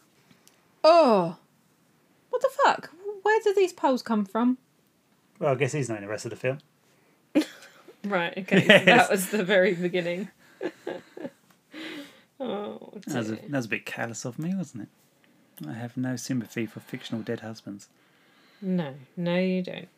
Oh. 0.82 1.36
What 2.30 2.40
the 2.40 2.50
fuck? 2.64 2.90
Where 3.22 3.40
do 3.42 3.52
these 3.54 3.74
poles 3.74 4.02
come 4.02 4.24
from? 4.24 4.56
Well, 5.40 5.52
I 5.52 5.54
guess 5.56 5.72
he's 5.72 5.88
knowing 5.88 6.02
the 6.02 6.08
rest 6.08 6.24
of 6.26 6.30
the 6.30 6.36
film. 6.36 6.58
Right, 8.04 8.32
okay. 8.38 8.60
so 8.60 8.72
Yes. 8.72 8.84
that 8.86 9.10
was 9.10 9.28
the 9.28 9.44
very 9.44 9.74
beginning. 9.74 10.28
oh, 12.40 12.92
That 13.06 13.14
was, 13.14 13.30
a, 13.30 13.36
dear. 13.36 13.44
that 13.50 13.56
was 13.58 13.66
a 13.66 13.68
bit 13.68 13.84
callous 13.84 14.24
of 14.24 14.38
me, 14.38 14.54
wasn't 14.54 14.84
it? 14.84 15.68
I 15.68 15.74
have 15.74 15.98
no 15.98 16.16
sympathy 16.16 16.64
for 16.64 16.80
fictional 16.80 17.20
dead 17.22 17.40
husbands. 17.40 17.88
No, 18.62 18.94
no, 19.18 19.36
you 19.36 19.62
don't. 19.62 19.88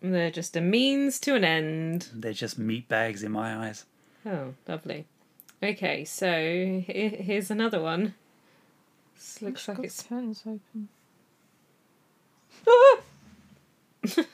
They're 0.00 0.30
just 0.30 0.54
a 0.56 0.60
means 0.60 1.18
to 1.20 1.34
an 1.34 1.42
end. 1.44 2.08
They're 2.14 2.32
just 2.32 2.56
meat 2.56 2.88
bags 2.88 3.24
in 3.24 3.32
my 3.32 3.66
eyes. 3.66 3.84
Oh, 4.24 4.54
lovely. 4.68 5.06
Okay, 5.60 6.04
so 6.04 6.30
he- 6.86 7.16
here's 7.20 7.50
another 7.50 7.80
one. 7.80 8.14
This 9.16 9.42
looks 9.42 9.66
like 9.66 9.80
it's. 9.80 10.04
curtains 10.04 10.44
open. 10.46 10.88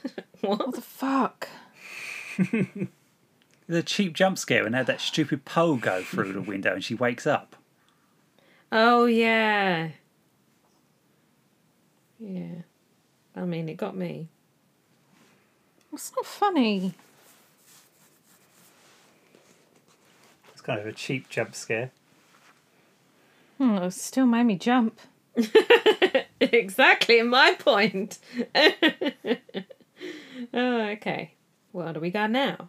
What? 0.40 0.58
What 0.58 0.74
the 0.74 0.80
fuck? 0.80 1.48
The 3.68 3.82
cheap 3.82 4.12
jump 4.12 4.38
scare 4.38 4.64
and 4.64 4.74
had 4.76 4.86
that 4.86 5.00
stupid 5.00 5.44
pole 5.44 5.76
go 5.76 6.02
through 6.02 6.32
the 6.32 6.40
window 6.40 6.74
and 6.74 6.84
she 6.84 6.94
wakes 6.94 7.26
up. 7.26 7.56
Oh, 8.70 9.06
yeah. 9.06 9.88
Yeah. 12.20 12.62
I 13.34 13.40
mean, 13.40 13.68
it 13.68 13.76
got 13.76 13.96
me. 13.96 14.28
It's 15.92 16.12
not 16.14 16.26
funny. 16.26 16.94
It's 20.52 20.60
kind 20.60 20.78
of 20.78 20.86
a 20.86 20.92
cheap 20.92 21.28
jump 21.28 21.56
scare. 21.56 21.90
Hmm, 23.58 23.78
it 23.78 23.90
still 23.92 24.26
made 24.26 24.44
me 24.44 24.56
jump. 24.56 25.00
exactly 26.40 27.20
my 27.22 27.54
point. 27.54 28.18
oh, 30.54 30.80
okay. 30.82 31.32
What 31.72 31.92
do 31.92 32.00
we 32.00 32.10
got 32.10 32.30
now? 32.30 32.68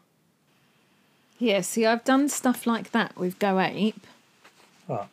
Yeah, 1.40 1.62
see, 1.62 1.86
I've 1.86 2.04
done 2.04 2.30
stuff 2.30 2.66
like 2.66 2.92
that 2.92 3.18
with 3.18 3.40
Go 3.40 3.60
Ape. 3.60 4.06
What? 4.88 5.08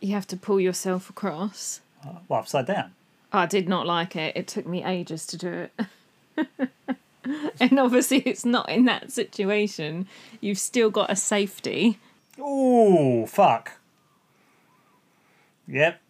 You 0.00 0.12
have 0.14 0.26
to 0.28 0.36
pull 0.36 0.60
yourself 0.60 1.08
across. 1.08 1.80
Uh, 2.04 2.14
well, 2.28 2.40
upside 2.40 2.66
down. 2.66 2.92
I 3.32 3.46
did 3.46 3.68
not 3.68 3.86
like 3.86 4.16
it. 4.16 4.36
It 4.36 4.46
took 4.46 4.66
me 4.66 4.84
ages 4.84 5.26
to 5.28 5.36
do 5.36 5.68
it. 5.68 6.68
and 7.60 7.78
obviously, 7.78 8.18
it's 8.18 8.44
not 8.44 8.68
in 8.68 8.84
that 8.86 9.12
situation. 9.12 10.06
You've 10.40 10.58
still 10.58 10.90
got 10.90 11.10
a 11.10 11.16
safety. 11.16 11.98
Oh, 12.38 13.26
fuck. 13.26 13.72
Yep. 15.68 16.00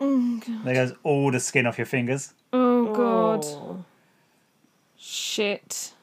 Oh, 0.00 0.40
there 0.64 0.74
goes 0.74 0.92
all 1.02 1.30
the 1.30 1.40
skin 1.40 1.66
off 1.66 1.78
your 1.78 1.86
fingers. 1.86 2.32
Oh, 2.52 2.92
God. 2.94 3.44
Oh, 3.44 3.84
Shit. 5.02 5.94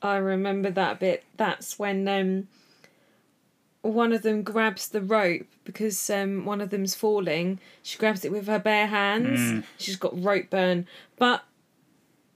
I 0.00 0.16
remember 0.16 0.70
that 0.70 0.98
bit. 0.98 1.24
That's 1.36 1.78
when 1.78 2.08
um, 2.08 2.48
one 3.82 4.12
of 4.12 4.22
them 4.22 4.42
grabs 4.42 4.88
the 4.88 5.02
rope 5.02 5.46
because 5.64 6.08
um, 6.08 6.46
one 6.46 6.62
of 6.62 6.70
them's 6.70 6.94
falling. 6.94 7.60
She 7.82 7.98
grabs 7.98 8.24
it 8.24 8.32
with 8.32 8.46
her 8.46 8.58
bare 8.58 8.86
hands. 8.86 9.64
She's 9.76 9.96
got 9.96 10.22
rope 10.22 10.48
burn. 10.48 10.86
But 11.16 11.44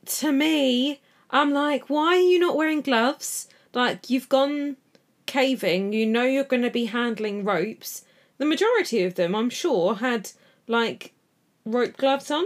to 0.07 0.33
me, 0.33 1.01
I'm 1.31 1.51
like, 1.51 1.89
why 1.89 2.17
are 2.17 2.17
you 2.17 2.39
not 2.39 2.57
wearing 2.57 2.83
gloves? 2.83 3.49
Like, 3.73 4.11
you've 4.11 4.29
gone 4.29 4.77
caving, 5.25 5.95
you 5.95 6.05
know 6.05 6.25
you're 6.25 6.45
going 6.45 6.63
to 6.63 6.71
be 6.71 6.87
handling 6.87 7.43
ropes. 7.43 8.05
The 8.37 8.45
majority 8.45 9.03
of 9.05 9.15
them, 9.15 9.35
I'm 9.35 9.49
sure, 9.49 9.95
had 9.95 10.33
like 10.67 11.15
rope 11.65 11.97
gloves 11.97 12.31
on. 12.31 12.45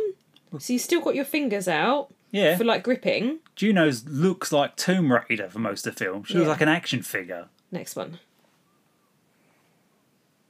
So 0.58 0.72
you 0.72 0.78
still 0.78 1.00
got 1.00 1.16
your 1.16 1.24
fingers 1.24 1.66
out 1.66 2.12
Yeah. 2.36 2.56
for 2.56 2.64
like 2.64 2.82
gripping. 2.84 3.38
Juno's 3.56 4.04
looks 4.08 4.52
like 4.52 4.76
Tomb 4.76 5.12
Raider 5.12 5.48
for 5.48 5.58
most 5.58 5.86
of 5.86 5.94
the 5.94 6.04
film. 6.04 6.24
She 6.24 6.34
looks 6.34 6.44
Yeah. 6.46 6.50
like 6.52 6.60
an 6.60 6.68
action 6.68 7.02
figure. 7.02 7.48
Next 7.72 7.96
one. 7.96 8.18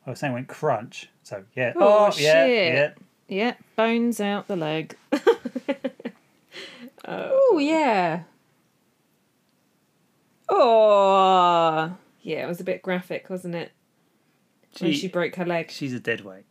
I 0.07 0.11
was 0.11 0.19
saying 0.21 0.33
went 0.33 0.49
crunch. 0.49 1.09
So 1.23 1.45
yeah. 1.55 1.73
Oh, 1.77 1.81
oh, 1.99 2.07
yeah, 2.19 2.47
shit. 2.47 2.75
yeah. 2.75 2.91
Yeah, 3.29 3.55
bones 3.77 4.21
out 4.21 4.47
the 4.49 4.57
leg. 4.57 4.97
Uh, 7.05 7.29
oh, 7.31 7.59
yeah. 7.59 8.23
Oh. 10.49 11.97
Yeah, 12.23 12.45
it 12.45 12.49
was 12.49 12.61
a 12.61 12.65
bit 12.65 12.83
graphic, 12.83 13.31
wasn't 13.31 13.55
it? 13.55 13.71
when 14.81 14.93
She- 14.93 14.99
she 14.99 15.09
broke 15.09 15.37
her 15.37 15.45
leg. 15.47 15.71
She's 15.71 15.93
a 15.95 16.01
dead 16.01 16.23
weight. 16.23 16.45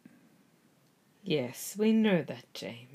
Yes, 1.23 1.75
we 1.77 1.91
know 1.91 2.21
that, 2.23 2.45
James. 2.53 2.94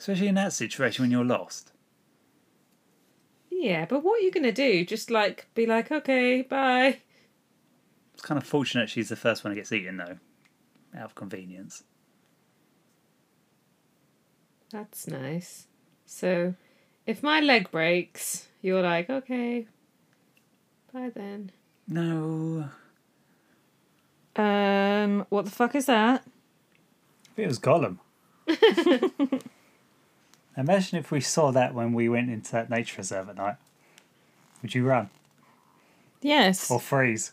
Especially 0.00 0.28
in 0.28 0.34
that 0.36 0.54
situation 0.54 1.02
when 1.02 1.10
you're 1.10 1.26
lost. 1.26 1.72
Yeah, 3.50 3.84
but 3.84 4.02
what 4.02 4.18
are 4.18 4.22
you 4.22 4.30
gonna 4.30 4.50
do? 4.50 4.82
Just 4.82 5.10
like 5.10 5.46
be 5.54 5.66
like, 5.66 5.92
okay, 5.92 6.40
bye. 6.40 7.00
It's 8.14 8.22
kind 8.22 8.40
of 8.40 8.46
fortunate 8.46 8.88
she's 8.88 9.10
the 9.10 9.16
first 9.16 9.44
one 9.44 9.52
that 9.52 9.56
gets 9.56 9.72
eaten, 9.72 9.98
though, 9.98 10.16
out 10.96 11.04
of 11.04 11.14
convenience. 11.14 11.84
That's 14.70 15.06
nice. 15.06 15.66
So, 16.06 16.54
if 17.06 17.22
my 17.22 17.40
leg 17.40 17.70
breaks, 17.70 18.48
you're 18.62 18.80
like, 18.80 19.10
okay, 19.10 19.66
bye 20.94 21.10
then. 21.14 21.52
No. 21.86 22.70
Um, 24.34 25.26
what 25.28 25.44
the 25.44 25.50
fuck 25.50 25.74
is 25.74 25.84
that? 25.84 26.24
It 27.36 27.46
was 27.46 27.58
Gollum. 27.58 27.98
Imagine 30.60 30.98
if 30.98 31.10
we 31.10 31.20
saw 31.20 31.50
that 31.52 31.74
when 31.74 31.92
we 31.92 32.08
went 32.08 32.30
into 32.30 32.52
that 32.52 32.68
nature 32.70 32.96
reserve 32.98 33.28
at 33.28 33.36
night. 33.36 33.56
Would 34.62 34.74
you 34.74 34.84
run 34.86 35.10
Yes. 36.20 36.70
or 36.70 36.78
freeze? 36.80 37.32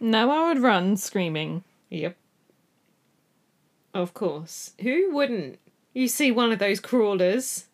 No, 0.00 0.30
I 0.30 0.48
would 0.48 0.60
run 0.62 0.96
screaming. 0.96 1.64
Yep. 1.90 2.16
Of 3.92 4.14
course. 4.14 4.72
Who 4.82 5.10
wouldn't? 5.12 5.58
You 5.92 6.08
see 6.08 6.30
one 6.32 6.52
of 6.52 6.58
those 6.58 6.80
crawlers 6.80 7.66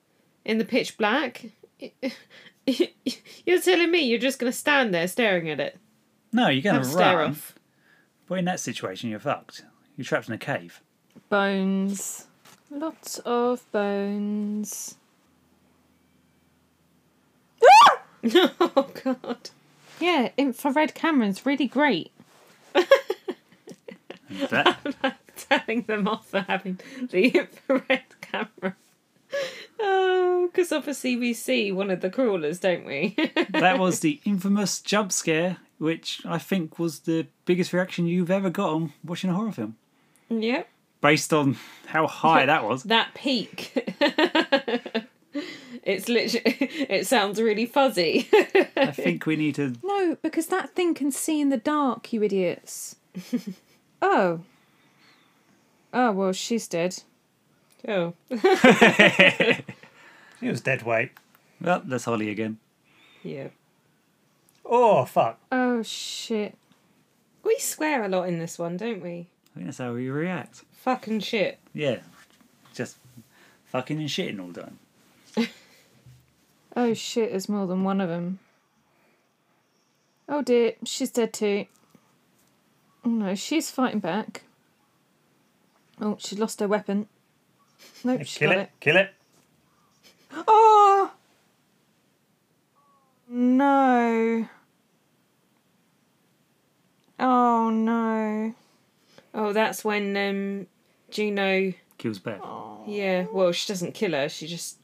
in 0.45 0.59
the 0.59 0.65
pitch 0.65 0.97
black. 0.99 1.47
You're 2.67 3.61
telling 3.63 3.91
me 3.91 4.01
you're 4.05 4.19
just 4.19 4.39
gonna 4.39 4.53
stand 4.53 4.95
there 4.95 5.09
staring 5.09 5.49
at 5.51 5.61
it? 5.61 5.79
No, 6.33 6.49
you're 6.49 6.63
going 6.63 6.77
to 6.77 6.83
a 6.83 6.85
stare 6.85 7.17
run. 7.17 7.31
off. 7.31 7.55
But 8.29 8.39
in 8.39 8.45
that 8.45 8.61
situation, 8.61 9.11
you're 9.11 9.19
fucked. 9.19 9.65
You're 9.97 10.05
trapped 10.05 10.29
in 10.29 10.35
a 10.35 10.39
cave. 10.39 10.81
Bones. 11.29 12.27
Lots 12.71 13.19
of 13.21 13.71
bones. 13.73 14.97
Ah! 17.63 17.99
oh 18.61 18.91
God. 19.05 19.51
Yeah, 19.99 20.31
infrared 20.37 20.95
camera's 20.95 21.45
really 21.45 21.67
great. 21.67 22.13
That... 24.31 24.79
I'm 24.85 24.95
like 25.03 25.15
telling 25.37 25.83
them 25.83 26.07
off 26.07 26.29
for 26.29 26.41
having 26.41 26.79
the 27.11 27.29
infrared 27.39 28.05
camera. 28.21 28.77
Oh, 29.79 30.49
because 30.51 30.73
obviously 30.73 31.17
we 31.17 31.33
see 31.33 31.73
one 31.73 31.91
of 31.91 32.01
the 32.01 32.11
crawlers, 32.11 32.61
don't 32.61 32.85
we? 32.85 33.17
that 33.51 33.79
was 33.79 34.01
the 34.01 34.21
infamous 34.25 34.81
jump 34.81 35.13
scare, 35.13 35.59
which 35.79 36.23
I 36.25 36.39
think 36.39 36.79
was 36.79 37.01
the 37.01 37.27
biggest 37.45 37.73
reaction 37.73 38.07
you've 38.07 38.31
ever 38.31 38.51
got 38.51 38.71
on 38.71 38.93
watching 39.05 39.31
a 39.31 39.35
horror 39.35 39.53
film. 39.53 39.77
yep. 40.29 40.69
Based 41.01 41.33
on 41.33 41.57
how 41.87 42.07
high 42.07 42.47
that 42.47 42.65
was. 42.65 42.83
That 42.91 43.15
peak. 43.15 43.73
it's 45.83 46.09
literally. 46.09 46.57
It 46.91 47.07
sounds 47.07 47.41
really 47.41 47.67
fuzzy. 47.67 48.29
I 48.77 48.91
think 48.93 49.27
we 49.27 49.37
need 49.37 49.55
to. 49.57 49.75
No, 49.83 50.17
because 50.23 50.47
that 50.49 50.75
thing 50.75 50.95
can 50.95 51.11
see 51.11 51.41
in 51.41 51.49
the 51.49 51.57
dark, 51.57 52.13
you 52.13 52.23
idiots. 52.23 52.97
oh. 54.03 54.41
Oh, 55.93 56.13
well, 56.13 56.33
she's 56.33 56.69
dead. 56.69 57.03
oh. 57.89 58.15
It 58.31 59.65
was 60.51 60.61
dead 60.61 60.83
weight. 60.83 61.11
Well, 61.61 61.83
that's 61.85 62.05
Holly 62.05 62.31
again. 62.31 62.59
Yeah. 63.23 63.49
Oh, 64.65 65.05
fuck. 65.05 65.39
Oh, 65.53 65.83
shit. 65.83 66.57
We 67.43 67.59
swear 67.59 68.03
a 68.05 68.09
lot 68.09 68.29
in 68.29 68.39
this 68.39 68.59
one, 68.59 68.77
don't 68.77 69.03
we? 69.03 69.27
I 69.53 69.55
think 69.55 69.67
that's 69.67 69.79
how 69.79 69.93
we 69.93 70.09
react. 70.09 70.63
Fucking 70.85 71.21
shit. 71.21 71.59
Yeah. 71.75 71.99
Just 72.75 72.97
fucking 73.67 73.99
and 73.99 74.09
shitting 74.09 74.41
all 74.41 74.49
the 74.49 74.63
time. 74.63 74.79
Oh, 76.77 76.95
shit, 76.95 77.31
there's 77.31 77.49
more 77.49 77.67
than 77.67 77.83
one 77.83 78.01
of 78.01 78.09
them. 78.09 78.39
Oh, 80.29 80.41
dear, 80.43 80.75
she's 80.85 81.11
dead 81.11 81.33
too. 81.33 81.67
Oh, 83.05 83.11
no, 83.11 83.35
she's 83.35 83.71
fighting 83.71 83.99
back. 83.99 84.45
Oh, 86.01 86.17
she's 86.21 86.39
lost 86.39 86.61
her 86.61 86.69
weapon. 86.69 87.09
Nope, 88.05 88.23
she 88.25 88.45
got 88.45 88.57
it. 88.57 88.71
Kill 88.79 88.97
it. 88.97 89.13
Oh! 90.33 91.11
No. 93.29 94.49
Oh, 97.19 97.71
no. 97.71 98.55
Oh, 99.35 99.53
that's 99.53 99.85
when 99.85 100.17
um, 100.17 100.67
Juno. 101.11 101.73
Kills 101.99 102.19
Beth. 102.19 102.41
Yeah. 102.87 103.27
Well, 103.33 103.53
she 103.53 103.69
doesn't 103.69 103.95
kill 103.95 104.13
her. 104.13 104.29
She 104.29 104.47
just. 104.47 104.79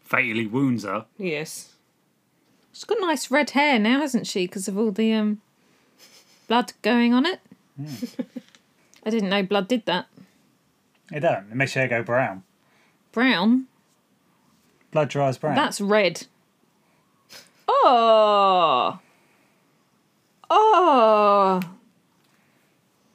Fatally 0.00 0.46
wounds 0.46 0.84
her. 0.84 1.06
Yes. 1.16 1.72
She's 2.72 2.84
got 2.84 2.98
nice 3.00 3.30
red 3.30 3.50
hair 3.50 3.78
now, 3.78 4.00
hasn't 4.00 4.26
she? 4.26 4.46
Because 4.46 4.68
of 4.68 4.76
all 4.78 4.90
the 4.90 5.12
um, 5.12 5.40
blood 6.48 6.72
going 6.82 7.14
on 7.14 7.24
it. 7.26 7.40
I 9.04 9.10
didn't 9.10 9.30
know 9.30 9.42
blood 9.42 9.68
did 9.68 9.86
that. 9.86 10.06
It 11.10 11.20
don't. 11.20 11.50
It 11.50 11.54
makes 11.54 11.74
your 11.74 11.86
hair 11.86 12.00
go 12.00 12.04
brown. 12.04 12.42
Brown? 13.12 13.66
Blood 14.90 15.08
dries 15.08 15.38
brown. 15.38 15.54
That's 15.54 15.80
red. 15.80 16.26
Oh! 17.68 18.98
Oh! 20.50 21.60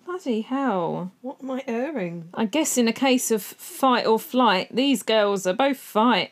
Bloody 0.08 0.40
hell. 0.40 1.12
What 1.22 1.38
am 1.44 1.52
I 1.52 1.64
erring? 1.68 2.30
I 2.34 2.46
guess 2.46 2.78
in 2.78 2.88
a 2.88 2.94
case 2.94 3.30
of 3.30 3.44
fight 3.44 4.08
or 4.08 4.18
flight, 4.18 4.74
these 4.74 5.04
girls 5.04 5.46
are 5.46 5.54
both 5.54 5.76
fight. 5.78 6.32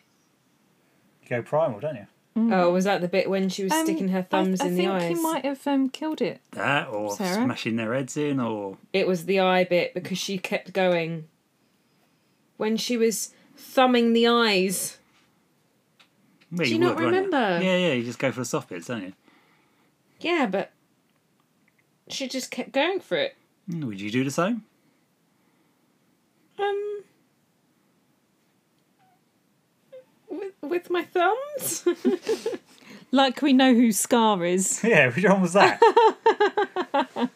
You 1.23 1.27
go 1.29 1.41
primal, 1.41 1.81
don't 1.81 1.95
you? 1.95 2.07
Oh, 2.53 2.71
was 2.71 2.85
that 2.85 3.01
the 3.01 3.09
bit 3.09 3.29
when 3.29 3.49
she 3.49 3.63
was 3.65 3.73
Um, 3.73 3.85
sticking 3.85 4.07
her 4.09 4.21
thumbs 4.21 4.61
I, 4.61 4.67
in 4.67 4.75
think 4.77 4.87
the 4.87 4.93
eyes? 4.93 5.03
I 5.03 5.07
think 5.07 5.17
he 5.17 5.23
might 5.23 5.43
have 5.45 5.67
um, 5.67 5.89
killed 5.89 6.21
it. 6.21 6.39
That 6.51 6.87
or 6.87 7.15
Sarah? 7.17 7.43
smashing 7.43 7.75
their 7.75 7.93
heads 7.93 8.15
in 8.15 8.39
or 8.39 8.77
It 8.93 9.07
was 9.07 9.25
the 9.25 9.41
eye 9.41 9.65
bit 9.65 9.93
because 9.93 10.17
she 10.17 10.37
kept 10.37 10.71
going. 10.71 11.27
When 12.55 12.77
she 12.77 12.95
was 12.95 13.33
thumbing 13.57 14.13
the 14.13 14.27
eyes. 14.27 14.99
Well, 16.49 16.65
Do 16.65 16.71
you 16.71 16.79
not 16.79 16.95
won't 16.95 17.07
remember? 17.07 17.59
Yeah, 17.61 17.75
yeah, 17.75 17.93
you 17.93 18.03
just 18.05 18.19
go 18.19 18.31
for 18.31 18.39
the 18.39 18.45
soft 18.45 18.69
bits, 18.69 18.87
don't 18.87 19.03
you? 19.03 19.13
Yeah, 20.21 20.45
but 20.45 20.71
she 22.07 22.29
just 22.29 22.51
kept 22.51 22.71
going 22.71 23.01
for 23.01 23.17
it. 23.17 23.35
Mm, 23.69 23.83
Would 23.85 23.99
you 24.01 24.11
do 24.11 24.23
the 24.23 24.31
same? 24.31 24.63
Um. 26.59 27.03
With, 30.29 30.53
with 30.61 30.89
my 30.89 31.03
thumbs? 31.03 31.85
Like 33.11 33.41
we 33.41 33.53
know 33.53 33.73
who 33.73 33.93
Scar 33.93 34.43
is. 34.43 34.83
Yeah, 34.83 35.09
which 35.09 35.23
one 35.23 35.41
was 35.41 35.53
that? 35.53 35.79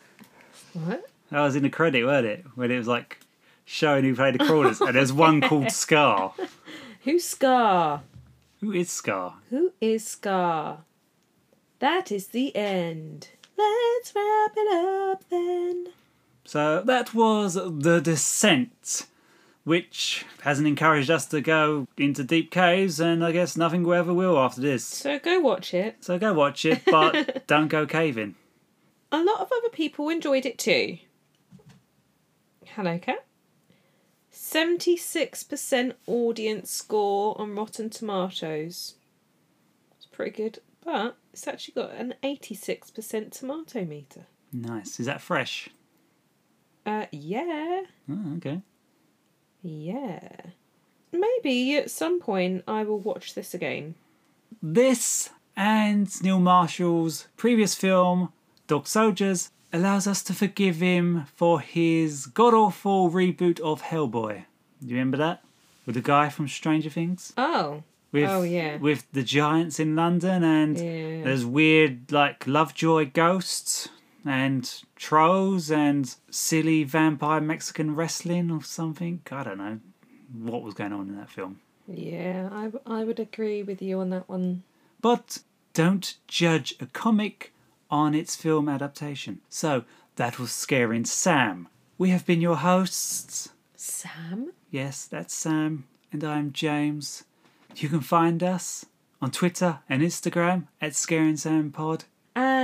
what? 0.74 1.06
that 1.32 1.42
was 1.42 1.56
in 1.56 1.63
the 1.63 1.70
credit, 1.70 2.04
weren't 2.04 2.26
it? 2.26 2.44
When 2.56 2.70
it 2.70 2.78
was 2.78 2.88
like 2.88 3.20
showing 3.63 4.04
who 4.04 4.13
played 4.13 4.34
the 4.36 4.46
crawlers, 4.46 4.82
and 4.82 4.94
there's 4.94 5.13
one 5.13 5.39
called 5.39 5.72
Scar. 5.72 6.34
Who's 7.06 7.24
Scar? 7.24 8.02
Who 8.60 8.74
is 8.74 8.92
Scar? 8.92 9.36
Who 9.52 9.72
is 9.80 10.06
Scar? 10.06 10.80
That 11.80 12.12
is 12.12 12.28
the 12.28 12.54
end. 12.58 13.30
Let's 13.58 14.13
wrap 14.13 14.52
it 14.58 14.74
up 14.74 15.24
then. 15.30 15.88
So 16.50 16.82
that 16.82 17.14
was 17.14 17.54
The 17.54 18.02
Descent, 18.02 19.06
which 19.66 20.26
hasn't 20.42 20.68
encouraged 20.68 21.12
us 21.12 21.28
to 21.28 21.42
go 21.42 21.88
into 21.96 22.24
deep 22.24 22.50
caves, 22.50 23.00
and 23.00 23.24
I 23.24 23.32
guess 23.32 23.56
nothing 23.56 23.84
will 23.84 23.94
ever 23.94 24.16
will 24.16 24.36
after 24.36 24.60
this. 24.60 24.84
So 24.84 25.20
go 25.20 25.40
watch 25.40 25.76
it. 25.76 25.98
So 26.04 26.18
go 26.18 26.34
watch 26.34 26.66
it, 26.66 26.82
but 26.88 27.46
don't 27.48 27.68
go 27.68 27.86
caving. 27.86 28.34
A 29.12 29.22
lot 29.22 29.42
of 29.42 29.52
other 29.56 29.70
people 29.70 30.10
enjoyed 30.10 30.48
it 30.48 30.58
too. 30.58 30.98
Hello, 32.66 32.97
Cat. 32.97 33.28
76% 34.34 35.93
audience 36.08 36.72
score 36.72 37.39
on 37.39 37.54
Rotten 37.56 37.91
Tomatoes. 37.91 38.95
It's 39.97 40.08
pretty 40.08 40.32
good, 40.32 40.60
but 40.84 41.16
it's 41.32 41.47
actually 41.47 41.76
got 41.76 41.91
an 41.91 42.16
86% 42.24 43.38
tomato 43.38 43.86
meter. 43.86 44.26
Nice. 44.52 45.00
Is 45.00 45.06
that 45.06 45.22
fresh? 45.22 45.70
Uh, 46.86 47.05
yeah. 47.11 47.82
Oh, 48.09 48.34
okay. 48.38 48.61
Yeah. 49.61 50.30
Maybe 51.11 51.75
at 51.77 51.91
some 51.91 52.19
point 52.19 52.63
I 52.67 52.84
will 52.84 52.99
watch 52.99 53.34
this 53.34 53.53
again. 53.53 53.95
This 54.61 55.30
and 55.55 56.09
Neil 56.23 56.39
Marshall's 56.39 57.27
previous 57.38 57.75
film, 57.75 58.32
Dog 58.67 58.88
Soldiers, 58.88 59.51
allows 59.73 60.07
us 60.07 60.23
to 60.23 60.34
forgive 60.34 60.77
him 60.77 61.25
for 61.36 61.59
his 61.59 62.25
god 62.25 62.53
awful 62.53 63.09
reboot 63.11 63.59
of 63.59 63.84
Hellboy. 63.84 64.45
Do 64.82 64.88
you 64.88 64.95
remember 64.95 65.17
that? 65.17 65.43
With 65.86 65.95
the 65.95 66.01
guy 66.01 66.30
from 66.30 66.47
Stranger 66.47 66.89
Things? 66.89 67.34
Oh. 67.38 67.84
With, 68.11 68.30
Oh, 68.30 68.41
yeah. 68.43 68.77
With 68.77 69.05
the 69.11 69.23
giants 69.23 69.80
in 69.80 69.95
London 69.95 70.43
and 70.43 70.77
Yeah. 70.77 71.23
there's 71.23 71.45
weird, 71.45 72.11
like, 72.11 72.47
Lovejoy 72.47 73.11
ghosts 73.13 73.89
and 74.26 74.84
trolls 74.95 75.72
and 75.72 76.15
silly 76.30 76.84
vampire 76.84 77.41
Mexican 77.41 77.95
wrestling 77.95 78.51
or 78.51 78.63
something. 78.63 79.22
I 79.32 79.43
don't 79.43 79.57
know 79.57 79.80
what 80.34 80.63
was 80.63 80.74
going 80.74 80.93
on 80.93 81.09
in 81.09 81.17
that 81.17 81.30
film. 81.30 81.59
Yeah, 81.88 82.49
I, 82.51 82.63
w- 82.65 82.82
I 82.86 83.03
would 83.03 83.20
agree 83.20 83.63
with 83.63 83.82
you 83.82 83.99
on 83.99 84.09
that 84.11 84.30
one. 84.30 84.63
But 85.01 85.39
don't 85.74 86.15
judge 86.28 86.76
a 86.80 86.86
comic 86.86 87.53
on 87.89 88.13
its 88.13 88.36
film 88.36 88.70
adaptation. 88.70 89.41
So 89.49 89.86
that 90.17 90.38
was 90.38 90.51
Scaring 90.51 91.05
Sam. 91.05 91.67
We 91.97 92.09
have 92.09 92.26
been 92.26 92.41
your 92.41 92.57
hosts. 92.57 93.49
Sam? 93.76 94.51
Yes, 94.70 95.05
that's 95.05 95.34
Sam, 95.34 95.88
and 96.11 96.24
I'm 96.24 96.51
James. 96.51 97.24
You 97.76 97.89
can 97.89 98.01
find 98.01 98.43
us 98.43 98.86
on 99.22 99.32
Twitter 99.32 99.80
and 99.89 100.01
Instagram 100.01 100.67
at 100.82 100.95
Scaring 100.95 101.38
Sam 101.38 101.72
Pod. 101.72 102.05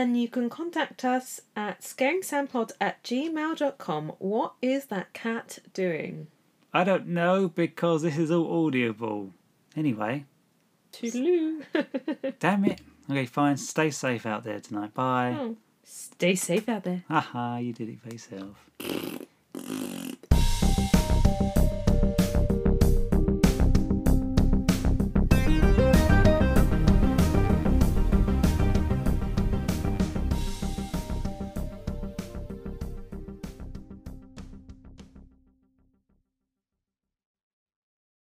And 0.06 0.22
you 0.22 0.28
can 0.28 0.52
contact 0.52 1.04
us 1.04 1.42
at 1.56 1.82
scaringsampod 1.82 2.74
at 2.80 3.04
gmail.com. 3.04 4.12
What 4.20 4.54
is 4.62 4.86
that 4.86 5.14
cat 5.14 5.58
doing? 5.74 6.28
I 6.72 6.84
don't 6.84 7.08
know 7.08 7.50
because 7.50 8.04
this 8.04 8.16
is 8.16 8.30
all 8.30 8.68
audible. 8.68 9.32
Anyway, 9.76 10.26
Toodaloo. 10.94 11.64
damn 12.40 12.66
it. 12.66 12.82
Okay, 13.10 13.26
fine. 13.26 13.58
Stay 13.58 13.90
safe 13.90 14.28
out 14.28 14.44
there 14.44 14.60
tonight. 14.60 14.94
Bye. 14.94 15.36
Oh, 15.40 15.58
stay 15.84 16.36
safe 16.36 16.70
out 16.70 16.84
there. 16.84 17.04
Haha, 17.08 17.58
you 17.58 17.74
did 17.74 17.90
it 17.90 18.00
for 18.00 18.10
yourself. 18.10 18.70